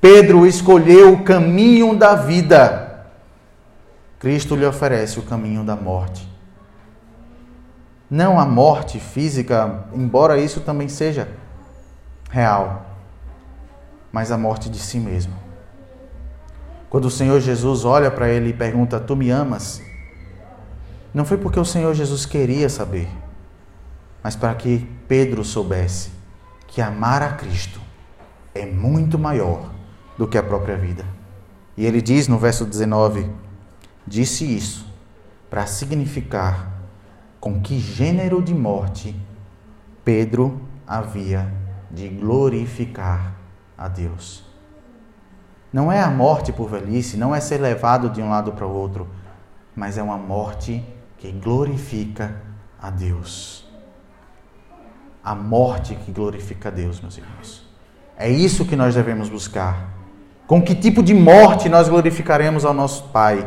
Pedro 0.00 0.46
escolheu 0.46 1.12
o 1.12 1.24
caminho 1.24 1.96
da 1.96 2.14
vida. 2.14 3.06
Cristo 4.18 4.54
lhe 4.54 4.64
oferece 4.64 5.18
o 5.18 5.22
caminho 5.22 5.64
da 5.64 5.74
morte. 5.74 6.28
Não 8.10 8.38
a 8.38 8.46
morte 8.46 8.98
física, 8.98 9.84
embora 9.92 10.38
isso 10.38 10.60
também 10.60 10.88
seja 10.88 11.28
real, 12.30 12.86
mas 14.10 14.30
a 14.30 14.38
morte 14.38 14.70
de 14.70 14.78
si 14.78 14.98
mesmo. 14.98 15.34
Quando 16.88 17.04
o 17.04 17.10
Senhor 17.10 17.40
Jesus 17.40 17.84
olha 17.84 18.10
para 18.10 18.28
ele 18.28 18.50
e 18.50 18.54
pergunta: 18.54 18.98
Tu 18.98 19.14
me 19.14 19.30
amas? 19.30 19.82
Não 21.12 21.24
foi 21.24 21.36
porque 21.36 21.60
o 21.60 21.64
Senhor 21.64 21.92
Jesus 21.94 22.24
queria 22.24 22.68
saber, 22.68 23.08
mas 24.22 24.36
para 24.36 24.54
que 24.54 24.88
Pedro 25.06 25.44
soubesse 25.44 26.10
que 26.66 26.80
amar 26.80 27.22
a 27.22 27.32
Cristo 27.32 27.80
é 28.54 28.64
muito 28.64 29.18
maior 29.18 29.77
do 30.18 30.26
que 30.26 30.36
a 30.36 30.42
própria 30.42 30.76
vida. 30.76 31.04
E 31.76 31.86
ele 31.86 32.02
diz 32.02 32.26
no 32.26 32.38
verso 32.38 32.66
19: 32.66 33.30
Disse 34.06 34.44
isso 34.44 34.84
para 35.48 35.64
significar 35.64 36.72
com 37.40 37.60
que 37.60 37.78
gênero 37.78 38.42
de 38.42 38.52
morte 38.52 39.14
Pedro 40.04 40.60
havia 40.86 41.52
de 41.90 42.08
glorificar 42.08 43.34
a 43.76 43.86
Deus. 43.86 44.44
Não 45.72 45.92
é 45.92 46.02
a 46.02 46.10
morte 46.10 46.52
por 46.52 46.68
velhice, 46.68 47.16
não 47.16 47.34
é 47.34 47.40
ser 47.40 47.58
levado 47.58 48.10
de 48.10 48.20
um 48.20 48.30
lado 48.30 48.52
para 48.52 48.66
o 48.66 48.72
outro, 48.72 49.06
mas 49.76 49.96
é 49.96 50.02
uma 50.02 50.16
morte 50.16 50.84
que 51.18 51.30
glorifica 51.30 52.42
a 52.80 52.90
Deus. 52.90 53.66
A 55.22 55.34
morte 55.34 55.94
que 55.94 56.10
glorifica 56.10 56.70
a 56.70 56.72
Deus, 56.72 57.00
meus 57.00 57.18
irmãos. 57.18 57.68
É 58.16 58.28
isso 58.28 58.64
que 58.64 58.74
nós 58.74 58.94
devemos 58.94 59.28
buscar. 59.28 59.97
Com 60.48 60.62
que 60.62 60.74
tipo 60.74 61.02
de 61.02 61.12
morte 61.12 61.68
nós 61.68 61.90
glorificaremos 61.90 62.64
ao 62.64 62.72
nosso 62.72 63.04
Pai? 63.10 63.46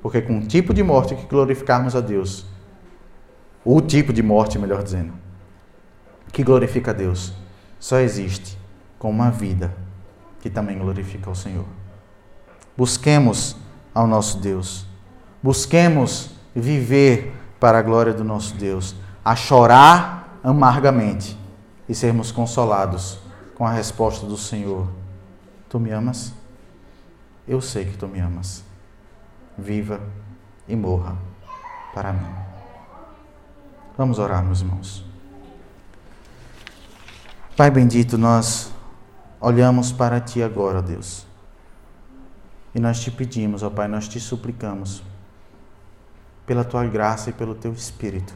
Porque 0.00 0.22
com 0.22 0.38
o 0.38 0.46
tipo 0.46 0.72
de 0.72 0.84
morte 0.84 1.16
que 1.16 1.26
glorificarmos 1.26 1.96
a 1.96 2.00
Deus, 2.00 2.46
o 3.64 3.80
tipo 3.80 4.12
de 4.12 4.22
morte, 4.22 4.56
melhor 4.56 4.84
dizendo, 4.84 5.12
que 6.32 6.44
glorifica 6.44 6.92
a 6.92 6.94
Deus, 6.94 7.32
só 7.80 7.98
existe 7.98 8.56
com 9.00 9.10
uma 9.10 9.28
vida 9.32 9.74
que 10.40 10.48
também 10.48 10.78
glorifica 10.78 11.28
o 11.28 11.34
Senhor. 11.34 11.64
Busquemos 12.76 13.56
ao 13.92 14.06
nosso 14.06 14.38
Deus. 14.38 14.86
Busquemos 15.42 16.30
viver 16.54 17.34
para 17.58 17.80
a 17.80 17.82
glória 17.82 18.14
do 18.14 18.22
nosso 18.22 18.54
Deus, 18.54 18.94
a 19.24 19.34
chorar 19.34 20.38
amargamente 20.44 21.36
e 21.88 21.94
sermos 21.96 22.30
consolados 22.30 23.18
com 23.56 23.66
a 23.66 23.72
resposta 23.72 24.24
do 24.24 24.36
Senhor 24.36 24.86
Tu 25.68 25.80
me 25.80 25.90
amas? 25.90 26.32
Eu 27.46 27.60
sei 27.60 27.84
que 27.84 27.96
tu 27.96 28.06
me 28.06 28.20
amas. 28.20 28.64
Viva 29.58 30.00
e 30.68 30.76
morra 30.76 31.16
para 31.94 32.12
mim. 32.12 32.34
Vamos 33.96 34.18
orar, 34.18 34.44
meus 34.44 34.60
irmãos. 34.60 35.04
Pai 37.56 37.70
bendito, 37.70 38.18
nós 38.18 38.70
olhamos 39.40 39.90
para 39.90 40.20
Ti 40.20 40.42
agora, 40.42 40.82
Deus. 40.82 41.26
E 42.74 42.78
nós 42.78 43.00
te 43.00 43.10
pedimos, 43.10 43.62
ó 43.62 43.70
Pai, 43.70 43.88
nós 43.88 44.06
te 44.06 44.20
suplicamos, 44.20 45.02
pela 46.44 46.62
Tua 46.62 46.84
graça 46.84 47.30
e 47.30 47.32
pelo 47.32 47.54
Teu 47.54 47.72
Espírito, 47.72 48.34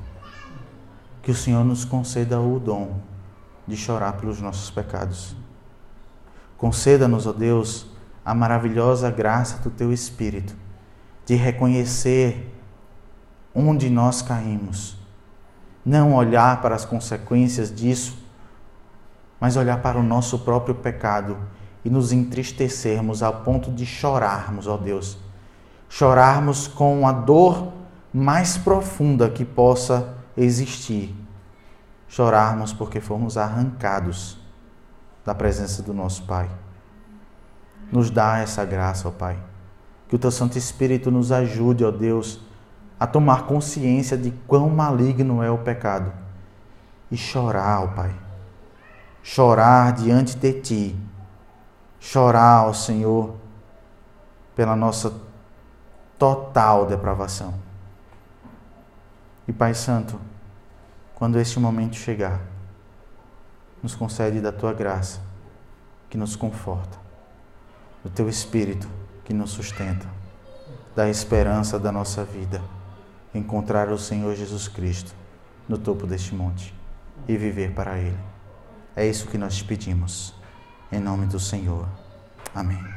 que 1.23 1.31
o 1.31 1.35
Senhor 1.35 1.63
nos 1.65 1.85
conceda 1.85 2.41
o 2.41 2.59
dom 2.59 2.99
de 3.67 3.77
chorar 3.77 4.15
pelos 4.15 4.41
nossos 4.41 4.71
pecados 4.71 5.37
Conceda-nos, 6.61 7.27
ó 7.27 7.33
Deus, 7.33 7.87
a 8.23 8.35
maravilhosa 8.35 9.11
graça 9.11 9.63
do 9.63 9.71
Teu 9.71 9.95
Espírito, 9.95 10.55
de 11.25 11.35
reconhecer 11.35 12.55
onde 13.55 13.89
nós 13.89 14.21
caímos. 14.21 14.99
Não 15.83 16.15
olhar 16.15 16.61
para 16.61 16.75
as 16.75 16.85
consequências 16.85 17.75
disso, 17.75 18.19
mas 19.41 19.57
olhar 19.57 19.81
para 19.81 19.99
o 19.99 20.03
nosso 20.03 20.41
próprio 20.41 20.75
pecado 20.75 21.39
e 21.83 21.89
nos 21.89 22.13
entristecermos 22.13 23.23
ao 23.23 23.41
ponto 23.41 23.73
de 23.73 23.87
chorarmos, 23.87 24.67
ó 24.67 24.77
Deus. 24.77 25.17
Chorarmos 25.89 26.69
com 26.69 27.09
a 27.09 27.13
dor 27.13 27.73
mais 28.13 28.59
profunda 28.59 29.31
que 29.31 29.47
possa 29.47 30.15
existir. 30.37 31.17
Chorarmos 32.07 32.71
porque 32.75 33.01
fomos 33.01 33.39
arrancados 33.39 34.40
da 35.31 35.35
presença 35.35 35.81
do 35.81 35.95
nosso 35.95 36.25
Pai. 36.25 36.51
Nos 37.93 38.11
dá 38.11 38.39
essa 38.39 38.65
graça, 38.65 39.07
ó 39.07 39.13
Pai. 39.13 39.39
Que 40.09 40.17
o 40.17 40.19
Teu 40.19 40.33
Santo 40.33 40.59
Espírito 40.59 41.09
nos 41.09 41.31
ajude, 41.31 41.85
ó 41.85 41.93
Deus, 41.93 42.41
a 42.99 43.07
tomar 43.07 43.47
consciência 43.47 44.19
de 44.19 44.33
quão 44.49 44.69
maligno 44.69 45.41
é 45.41 45.49
o 45.49 45.59
pecado 45.59 46.13
e 47.13 47.17
chorar, 47.17 47.85
ó 47.85 47.87
Pai. 47.87 48.13
Chorar 49.23 49.93
diante 49.93 50.37
de 50.37 50.53
Ti. 50.53 50.97
Chorar, 52.01 52.67
ó 52.67 52.73
Senhor, 52.73 53.37
pela 54.57 54.75
nossa 54.75 55.15
total 56.19 56.87
depravação. 56.87 57.55
E 59.47 59.53
Pai 59.53 59.75
Santo, 59.75 60.21
quando 61.15 61.39
este 61.39 61.61
momento 61.61 61.95
chegar, 61.95 62.41
nos 63.83 63.95
concede 63.95 64.41
da 64.41 64.53
tua 64.53 64.73
graça, 64.73 65.21
que 66.09 66.19
nos 66.19 66.37
conforta, 66.37 66.99
do 68.05 68.11
teu 68.11 68.29
espírito 68.29 68.89
que 69.25 69.33
nos 69.33 69.51
sustenta, 69.51 70.07
da 70.95 71.09
esperança 71.09 71.79
da 71.79 71.93
nossa 71.93 72.25
vida, 72.25 72.61
encontrar 73.35 73.89
o 73.91 73.99
Senhor 73.99 74.35
Jesus 74.35 74.67
Cristo 74.69 75.15
no 75.69 75.79
topo 75.79 76.07
deste 76.07 76.35
monte 76.35 76.75
e 77.29 77.37
viver 77.37 77.73
para 77.73 77.99
Ele. 77.99 78.19
É 78.97 79.07
isso 79.07 79.29
que 79.29 79.39
nós 79.39 79.57
te 79.57 79.65
pedimos. 79.65 80.35
Em 80.91 80.99
nome 80.99 81.27
do 81.27 81.39
Senhor. 81.39 81.89
Amém. 82.53 82.91